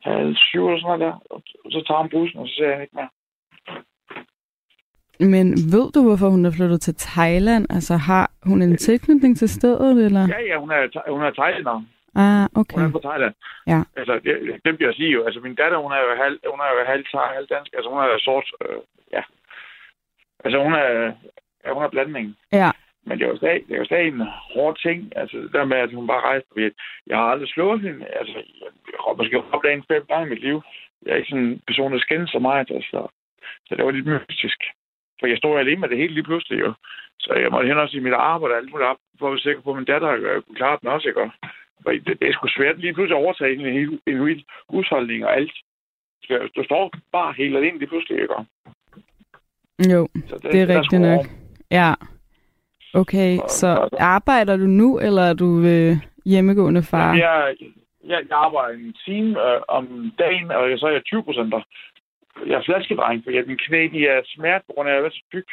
[0.04, 1.16] halv syv eller sådan noget der.
[1.30, 3.10] Og så tager hun bussen, og så ser jeg ikke mere.
[5.20, 7.66] Men ved du, hvorfor hun er flyttet til Thailand?
[7.70, 10.28] Altså, har hun en tilknytning til stedet, eller?
[10.28, 11.82] Ja, ja, hun er, hun er thailander.
[12.16, 12.78] Ah, okay.
[12.78, 13.34] Hun er fra Thailand.
[13.68, 13.80] Ja.
[14.00, 14.34] Altså, det,
[14.66, 15.24] det bliver jeg sige jo.
[15.28, 17.06] Altså, min datter, hun er jo halv, hun er jo halv
[17.38, 17.72] halv dansk.
[17.78, 18.80] Altså, hun er sort, øh,
[19.16, 19.24] ja.
[20.48, 21.14] Altså, hun er,
[21.64, 22.28] ja, hun er blanding.
[22.52, 22.72] Ja.
[23.06, 25.00] Men det er jo stadig, det er jo stadig en hård ting.
[25.16, 26.48] Altså, det der med, at hun bare rejste.
[26.52, 26.70] Fordi
[27.08, 28.06] jeg har aldrig slået hende.
[28.20, 28.38] Altså,
[28.92, 30.58] jeg har måske opdaget en fem gange i mit liv.
[31.06, 32.72] Jeg er ikke sådan en person, der skændes så meget.
[32.72, 33.08] Altså.
[33.68, 34.60] Så det var lidt mystisk.
[35.20, 36.74] For jeg stod alene med det hele lige pludselig jo.
[37.20, 39.40] Så jeg måtte hen også i mit arbejde og alt muligt op, for at være
[39.40, 41.32] sikker på, at min datter øh, kunne klare den også, ikke?
[41.84, 45.26] For det, det er sgu svært lige pludselig at overtage en hel, en hel husholdning
[45.26, 45.56] og alt.
[46.24, 48.36] Så Du står bare helt alene lige pludselig, ikke?
[49.80, 51.26] Jo, Så det er der rigtigt nok.
[51.72, 51.94] Ja.
[52.94, 57.14] Okay, så og- arbejder du nu, eller er du øh, hjemmegående far?
[57.16, 57.56] Jeg,
[58.04, 61.54] jeg, jeg arbejder en time øh, om dagen, og så er jeg 20 procent
[62.48, 65.06] Jeg er flaskedreng, fordi at mine knæ de er smert, på grund af, at jeg
[65.06, 65.50] er så tyk.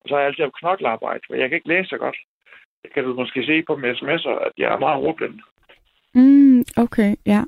[0.00, 2.16] Og så har jeg altid haft knoklearbejde, for jeg kan ikke læse så godt.
[2.82, 5.40] Det kan du måske se på mine sms'er, at jeg er meget ordblind.
[6.14, 7.42] Mm, okay, ja.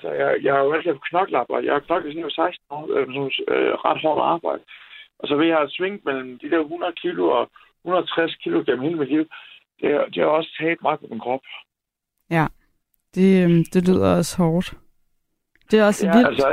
[0.00, 1.66] Så jeg, jeg har jo altid haft knoklearbejde.
[1.66, 4.62] Jeg har knoklet siden jeg var 16 år, øh, sådan øh, ret hårdt arbejde.
[5.18, 7.50] Og så ved jeg have svinget mellem de der 100 kilo og
[7.84, 9.24] 160 kilo gennem hele mit liv.
[9.80, 11.40] Det, det har også taget meget på min krop.
[13.14, 14.74] Det, øhm, det lyder også hårdt.
[15.70, 16.28] Det er også Ja, vildt.
[16.28, 16.48] altså,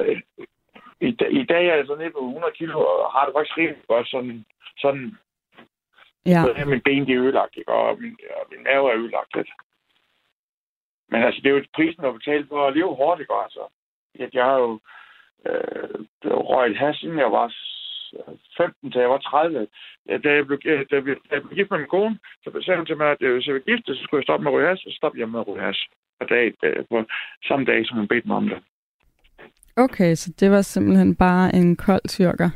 [1.02, 1.08] i,
[1.42, 4.08] i dag er jeg så nede på 100 kilo, og har det faktisk rigtig godt.
[4.10, 4.46] Sådan,
[4.78, 5.18] sådan
[6.26, 7.72] Ja, så min ben de er ødelagt, ikke?
[7.72, 9.50] og min, og min mave er ødelagt lidt.
[11.10, 13.34] Men altså, det er jo prisen at betale for at leve hårdt, ikke?
[13.44, 13.64] Altså,
[14.34, 14.80] jeg har jo
[15.46, 17.54] øh, røget has, siden jeg var
[18.58, 19.68] 15 til jeg var 30.
[20.10, 22.18] Ja, Da jeg blev, øh, da jeg blev, da jeg blev gift med min kone,
[22.44, 24.44] så sagde hun til mig, at øh, hvis jeg ville gifte, så skulle jeg stoppe
[24.44, 25.80] med at ryge has, og så stoppede jeg med at ryge has
[26.20, 26.98] på, dag, øh, på
[27.48, 28.60] samme dag, som hun bedte mig om det.
[29.86, 32.50] okay, så det var simpelthen bare en kold tyrker.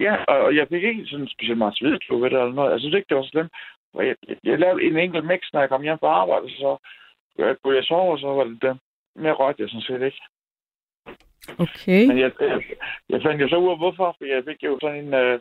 [0.00, 2.72] Ja, og jeg fik ikke sådan specielt meget svedklub ved det eller noget.
[2.72, 3.52] Jeg synes ikke, det var så slemt.
[3.94, 6.76] Og jeg, jeg, lavede en enkelt mix, når jeg kom hjem fra arbejde, så
[7.38, 8.78] jeg, kunne jeg sove, og så var det det.
[9.16, 10.20] Mere røgte jeg sådan set ikke.
[11.58, 12.06] Okay.
[12.06, 12.62] Men jeg, jeg,
[13.08, 14.14] jeg fandt jo så ud af, hvorfor.
[14.18, 15.40] For jeg fik jo sådan en øh,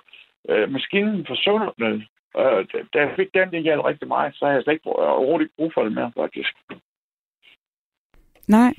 [0.50, 2.02] øh, maskine for søvnopnød.
[2.34, 5.50] Og da- jeg fik den, det hjalp rigtig meget, så har jeg slet ikke overhovedet
[5.58, 6.54] brug for det mere, faktisk.
[8.48, 8.74] Nej.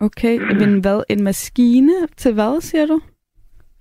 [0.00, 1.02] Okay, men hvad?
[1.08, 3.00] En maskine til hvad, siger du?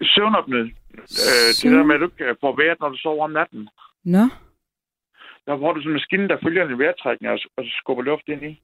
[0.01, 0.65] Søvnopnød.
[0.93, 3.69] Øh, det der med, at du ikke får vejret, når du sover om natten.
[4.03, 4.25] Nå,
[5.45, 8.43] Der får du sådan en maskine, der følger en vejrtrækning og, og skubber luft ind
[8.43, 8.61] i.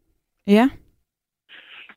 [0.47, 0.69] ja.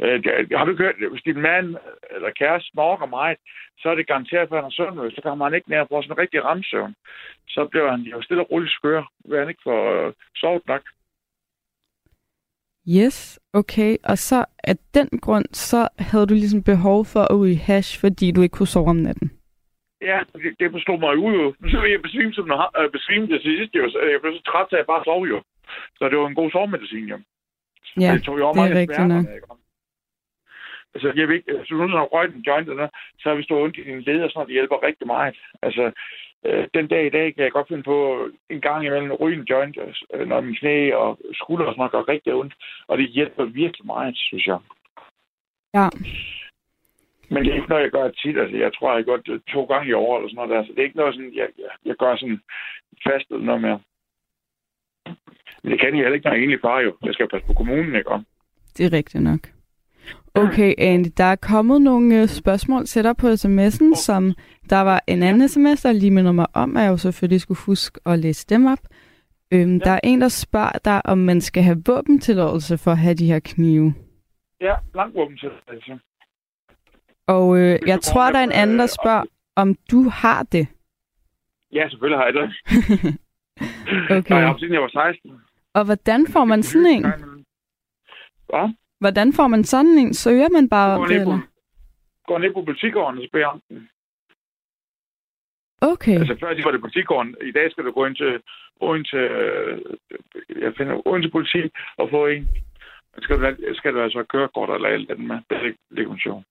[0.03, 1.67] Øh, det- har du hørt, hvis din mand
[2.15, 3.39] eller kæreste snorker meget,
[3.79, 5.15] så er det garanteret, for at han er søvnløs.
[5.15, 6.95] Så kan man ikke nær få sådan en rigtig ramsøvn.
[7.49, 10.83] Så bliver han jo stille og roligt skør, vil han ikke få øh, sovet nok.
[12.99, 13.97] Yes, okay.
[14.05, 18.31] Og så af den grund, så havde du ligesom behov for at ryge hash, fordi
[18.33, 19.31] du ikke kunne sove om natten.
[20.01, 21.55] Ja, det, det forstod mig jo jo.
[21.71, 23.75] Så vil jeg besvime som øh, besvime til sidst.
[23.75, 23.83] Jo.
[24.13, 25.43] Jeg blev så træt at jeg bare sov jo.
[25.99, 27.19] Så det var en god sovemedicin, jo.
[28.01, 29.27] Ja, det tog jo det er rigtigt nok.
[29.35, 29.62] ikke?
[30.95, 32.89] Altså, jeg ved ikke, hvis du nu har røget en joint, eller,
[33.19, 35.37] så har vi stået ondt i din led, og sådan noget, det hjælper rigtig meget.
[35.63, 35.93] Altså,
[36.47, 39.39] øh, den dag i dag kan jeg godt finde på en gang imellem at ryge
[39.39, 39.79] en joint,
[40.15, 42.55] øh, når min knæ og skulder og sådan noget gør rigtig ondt.
[42.89, 44.59] Og det hjælper virkelig meget, synes jeg.
[45.75, 45.89] Ja.
[47.31, 48.39] Men det er ikke noget, jeg gør tit.
[48.39, 50.65] Altså, jeg tror, jeg gjort det to gange i år, eller sådan noget der.
[50.65, 52.41] Så det er ikke noget, sådan, jeg, jeg, jeg gør sådan
[53.07, 53.81] fast eller noget mere.
[55.63, 56.97] Men det kan jeg heller ikke, når jeg egentlig far jo.
[57.05, 58.11] Jeg skal passe på kommunen, ikke?
[58.11, 58.27] om?
[58.77, 59.62] Det er rigtigt nok.
[60.35, 64.35] Okay, Andy, der er kommet nogle øh, spørgsmål dig på sms'en, som
[64.71, 67.61] der var en anden sms, der lige minder mig om, at jeg jo selvfølgelig skulle
[67.67, 68.79] huske at læse dem op.
[69.53, 69.85] Øhm, ja.
[69.85, 73.27] Der er en, der spørger dig, om man skal have våbentilladelse for at have de
[73.27, 73.95] her knive.
[74.61, 75.99] Ja, langvåben til altså.
[77.27, 79.25] Og øh, jeg tror, der er en anden, der øh, spørger,
[79.57, 80.67] om du har det.
[81.73, 82.51] Ja, selvfølgelig har jeg det.
[84.11, 84.35] Okay.
[84.35, 85.31] Jeg har siden jeg var 16.
[85.75, 87.03] Og hvordan får man sådan en?
[88.47, 88.75] Hvad?
[89.03, 90.15] Hvordan får man sådan en?
[90.15, 91.47] Søger man bare om Går det, ned, på, eller?
[92.27, 93.89] går ned på butikgården og spørger om den.
[95.81, 96.19] Okay.
[96.21, 97.37] Altså før de var det butikgården.
[97.51, 98.33] I dag skal du gå ind til,
[99.11, 99.81] til, øh,
[100.65, 101.61] jeg finder, til politi
[101.97, 102.49] og få en.
[103.19, 105.39] Skal du, skal du altså køre kort eller alt andet med?
[105.51, 106.45] Det er legitimation.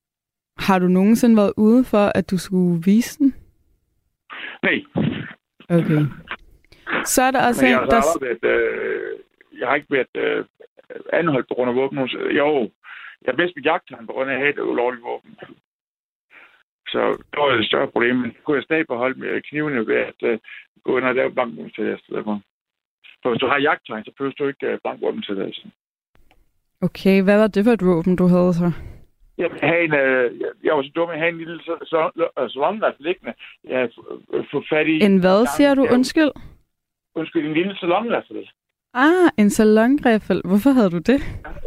[0.57, 3.35] Har du nogensinde været ude for, at du skulle vise den?
[4.63, 4.77] Nej,
[5.79, 6.03] Okay.
[7.05, 8.25] Så er der også men jeg en, har, der...
[8.25, 9.19] været, øh,
[9.59, 10.45] jeg har ikke været øh,
[11.13, 11.97] anholdt på grund af våben.
[12.41, 12.69] Jo,
[13.25, 15.35] jeg bedst ved jagttegn på grund af at have et ulovligt våben.
[16.87, 18.15] Så det var et større problem.
[18.15, 20.39] Men kunne jeg stadig beholde med knivene ved at øh,
[20.83, 21.31] gå ind og lave
[21.75, 21.99] til det.
[23.21, 25.65] For hvis du har jagttegn, så behøver du ikke øh, bankvåben til det.
[26.81, 28.71] Okay, hvad var det for et våben, du havde så?
[29.37, 31.59] Jeg, have en, øh, jeg- var så dum, at have en lille
[32.49, 33.33] salonrest liggende.
[33.63, 33.89] Jeg har
[34.51, 34.99] fået fat i...
[35.03, 35.87] En hvad, siger du?
[35.91, 36.31] Undskyld.
[37.15, 38.31] Undskyld, en lille salonrest.
[38.93, 40.41] Ah, en salongriffel.
[40.45, 41.19] Hvorfor havde du det?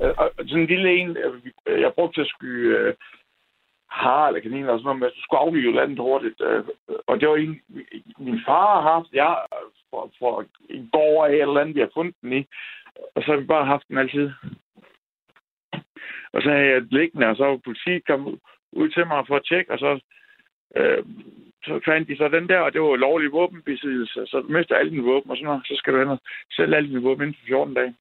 [0.02, 2.94] Øh, og sådan en lille en, øh, øh, jeg brugte til at skyde øh,
[3.90, 6.40] har eller kaniner og sådan noget, men du skulle aflive landet hurtigt.
[6.40, 6.64] Øh,
[7.06, 7.60] og det var en,
[8.18, 9.36] min far har haft, jeg
[9.90, 12.46] for, for en gård af eller andet, vi har fundet den i.
[13.14, 14.30] Og så har vi bare haft den altid.
[16.32, 18.40] Og så havde jeg liggende, og så var politiet kom
[18.72, 20.00] ud til mig for at tjekke, og så,
[20.76, 21.04] øh,
[21.64, 24.26] så fandt de så den der, og det var lovlig våbenbesiddelse.
[24.26, 26.20] Så du mister alle dine våben, og sådan noget, så skal du hen og
[26.56, 27.94] sælge alle dine våben inden for 14 dage.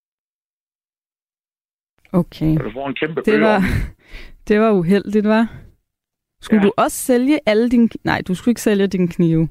[2.13, 2.57] Okay.
[2.57, 3.59] Og du får en kæmpe Det var,
[4.47, 5.45] det var uheldigt, var?
[6.41, 6.67] Skulle Ja.
[6.67, 7.89] du også sælge alle dine...
[8.03, 9.49] Nej, du skulle ikke sælge dine knive.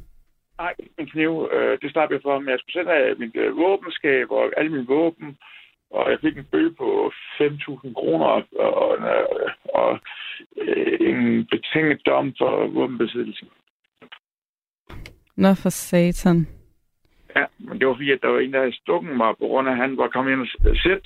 [0.59, 3.57] Nej, en kniv, øh, det startede jeg for, men jeg skulle selv have mit øh,
[3.57, 5.39] våbenskab og alle mine våben,
[5.91, 8.99] og jeg fik en bøde på 5.000 kroner og, og,
[9.75, 9.99] og
[10.63, 13.47] øh, en betinget dom for våbenbesiddelse.
[15.37, 16.47] Nå for satan.
[17.37, 19.69] Ja, men det var fordi, at der var en, der havde stukket mig, på grund
[19.69, 21.05] af, at han var kommet ind og sæt.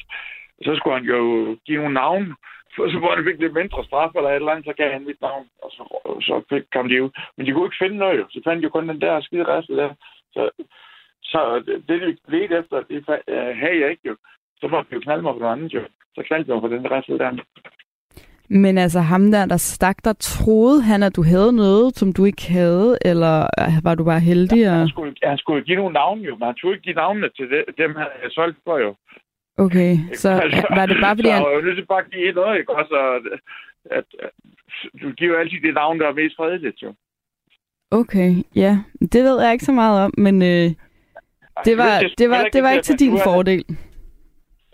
[0.63, 1.21] Så skulle han jo
[1.67, 2.35] give nogle navn,
[2.75, 5.05] for så var han fik lidt mindre straf eller et eller andet, så gav han
[5.05, 7.11] mit navn, og så, og så fik, kom de ud.
[7.37, 8.27] Men de kunne ikke finde noget.
[8.31, 9.95] Så fandt de jo kun den der skide rest der.
[10.35, 10.43] Så,
[11.23, 14.17] så det, det, de ledte efter, det øh, havde jeg ikke jo.
[14.61, 15.83] Så måtte de jo knalde mig på noget andet jo.
[16.15, 17.31] Så knaldte jeg mig på den rest der.
[18.49, 22.25] Men altså ham der, der stak dig, troede han, at du havde noget, som du
[22.25, 24.71] ikke havde, eller øh, var du bare heldig?
[24.71, 24.77] Og...
[24.77, 27.51] Han skulle, han skulle give nogle navne jo, men han skulle ikke give navnene til
[27.51, 28.95] det, dem, han havde solgt for jo.
[29.59, 30.31] Okay, så
[30.77, 31.43] var det bare fordi, så han...
[31.43, 32.73] jeg var nødt til bare at give noget, ikke?
[32.75, 33.39] Også, at,
[33.99, 34.31] at, at,
[35.03, 36.95] du giver altid det navn, der er mest fredeligt, jo.
[37.91, 38.79] Okay, ja.
[39.13, 40.71] Det ved jeg ikke så meget om, men øh,
[41.65, 43.65] det var, det var, det var til, ikke til din fordel.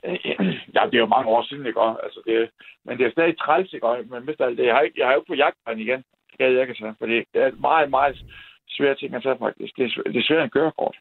[0.75, 1.81] Ja, det er jo mange år siden, ikke?
[1.81, 2.51] Altså, det,
[2.85, 3.87] men det er stadig træls, ikke?
[4.11, 4.67] Men mister alt det.
[4.67, 6.03] Jeg har, ikke, jeg har jo ikke på jagtvejen igen.
[6.37, 6.95] Kan jeg ikke sige.
[6.99, 8.25] Fordi det er et meget, meget
[8.69, 9.77] svært ting at tage, faktisk.
[9.77, 10.97] Det er, det er svært at gøre kort.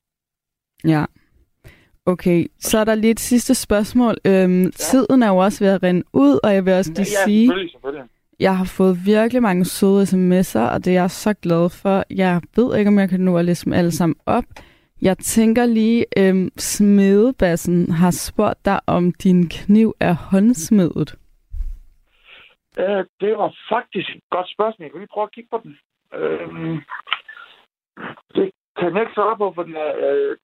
[0.84, 1.06] Ja.
[2.06, 4.16] Okay, så er der lige et sidste spørgsmål.
[4.26, 4.70] Øhm, ja.
[4.70, 7.47] Tiden er jo også ved at rende ud, og jeg vil også lige ja, sige,
[7.47, 8.10] selvfølgelig, selvfølgelig.
[8.39, 12.04] jeg har fået virkelig mange søde sms'er, og det er jeg så glad for.
[12.10, 14.43] Jeg ved ikke, om jeg kan nå at læse dem alle sammen op.
[15.02, 21.10] Jeg tænker lige, øhm, smedebassen har spurgt dig, om din kniv er håndsmedet.
[22.78, 24.84] Øh, det var faktisk et godt spørgsmål.
[24.84, 25.78] Jeg kan lige prøve at kigge på den.
[26.14, 26.49] Øh,
[28.36, 30.38] det kan jeg ikke svare på, for den er, øh,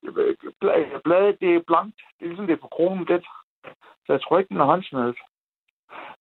[1.04, 2.00] bladet det er blankt.
[2.20, 3.26] Det er ligesom det er på kronen det.
[4.06, 5.18] Så jeg tror ikke, den er håndsmedet.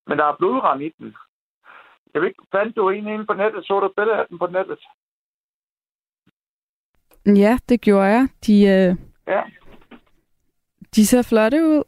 [0.07, 1.15] Men der er blodrand i den.
[2.13, 3.65] Jeg ved ikke, fandt du en inde på nettet?
[3.65, 4.79] Så du billeder af den på nettet?
[7.35, 8.27] Ja, det gjorde jeg.
[8.47, 8.95] De, øh,
[9.27, 9.41] Ja.
[10.95, 11.83] de ser flotte ud.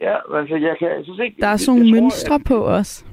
[0.00, 1.36] Ja, altså jeg kan jeg synes ikke...
[1.40, 3.06] Der er sådan nogle mønstre at- på os.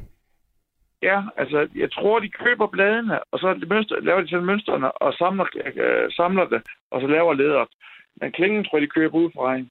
[1.02, 5.14] Ja, altså jeg tror, de køber bladene, og så mønster, laver de sådan mønstrene og
[5.14, 5.46] samler,
[5.76, 6.62] øh, samler det,
[6.92, 7.68] og så laver lederet.
[8.22, 9.70] Men klingen tror jeg, de køber ud fra en.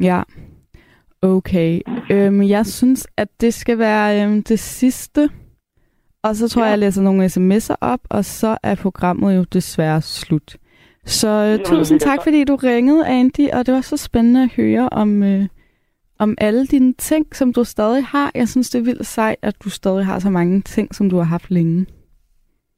[0.00, 0.22] Ja.
[1.22, 1.80] Okay.
[2.10, 5.30] Øhm, jeg synes, at det skal være øhm, det sidste.
[6.28, 6.64] Og så tror Ja.
[6.64, 10.56] jeg, jeg læser nogle sms'er op, og så er programmet jo desværre slut.
[11.04, 14.50] Så øh, tusind tak, så- fordi du ringede, Andy, og det var så spændende at
[14.56, 15.46] høre om, øh,
[16.18, 18.30] om alle dine ting, som du stadig har.
[18.34, 21.16] Jeg synes, det er vildt sejt, at du stadig har så mange ting, som du
[21.16, 21.86] har haft længe.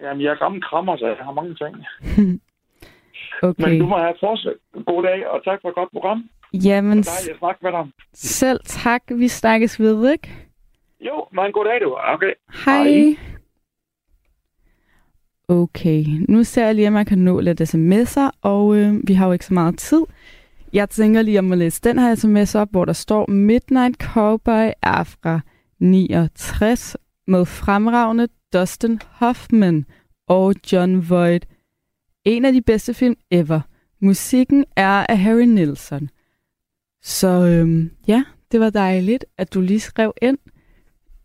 [0.03, 1.77] Jamen, jeg er gammel krammer, så jeg har mange ting.
[3.43, 3.65] Okay.
[3.71, 4.53] Men du må have fortsat
[4.87, 6.25] god dag, og tak for et godt program.
[6.55, 7.85] Jamen, Dejligt at snakke med dig.
[8.15, 9.03] selv tak.
[9.09, 10.29] Vi snakkes ved, ikke?
[11.01, 11.97] Jo, men en god dag, du.
[12.15, 12.33] Okay.
[12.65, 12.83] Hej.
[12.83, 13.17] Hej.
[15.51, 19.27] Okay, nu ser jeg lige, om man kan nå lidt sms'er, og øh, vi har
[19.27, 20.03] jo ikke så meget tid.
[20.73, 24.71] Jeg tænker lige om at læse den her sms op, hvor der står, Midnight Cowboy
[24.83, 25.41] er fra
[25.79, 26.97] 69
[27.27, 29.85] med fremragende Dustin Hoffman
[30.27, 31.47] og John Voight.
[32.25, 33.61] En af de bedste film ever.
[34.01, 36.11] Musikken er af Harry Nilsson.
[37.03, 40.39] Så øhm, ja, det var dejligt, at du lige skrev ind.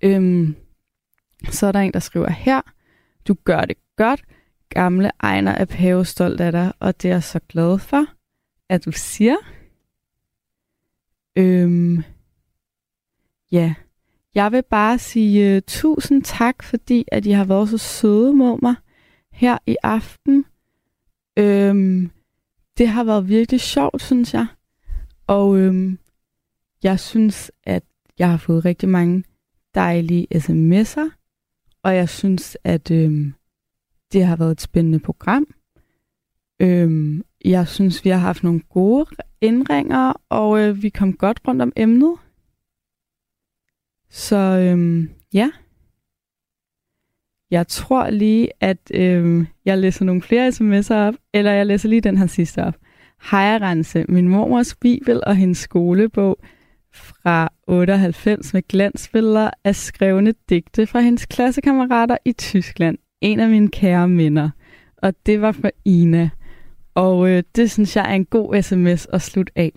[0.04, 0.56] Øhm,
[1.50, 2.62] så er der en, der skriver her.
[3.28, 4.24] Du gør det godt.
[4.70, 8.06] Gamle Ejner er pavestolt af dig, og det er jeg så glad for,
[8.70, 9.36] at du siger.
[11.36, 12.04] Øhm,
[13.52, 13.74] ja,
[14.36, 18.62] jeg vil bare sige uh, tusind tak, fordi at I har været så søde mod
[18.62, 18.76] mig
[19.32, 20.46] her i aften.
[21.38, 22.12] Øhm,
[22.78, 24.48] det har været virkelig sjovt, synes jeg.
[25.28, 26.00] Og øhm,
[26.84, 27.84] jeg synes, at
[28.20, 29.24] jeg har fået rigtig mange
[29.76, 31.10] dejlige sms'er.
[31.84, 33.34] Og jeg synes, at øhm,
[34.14, 35.48] det har været et spændende program.
[36.60, 39.06] Øhm, jeg synes, vi har haft nogle gode
[39.42, 42.16] indringer, og øh, vi kom godt rundt om emnet.
[44.10, 45.52] Så øhm, Ja.
[47.52, 52.02] Jeg tror lige, at øhm, jeg læser nogle flere sms'er op, eller jeg læser lige
[52.02, 52.76] den her sidste op.
[53.32, 56.38] Hej Rense, min mormors bibel og hendes skolebog
[56.94, 62.98] fra 98 med glansbilleder af skrevne digte fra hendes klassekammerater i Tyskland.
[63.24, 64.50] En af mine kære minder.
[64.98, 66.30] Og det var for Ina.
[66.96, 69.72] Og øh, det synes jeg er en god sms at slutte af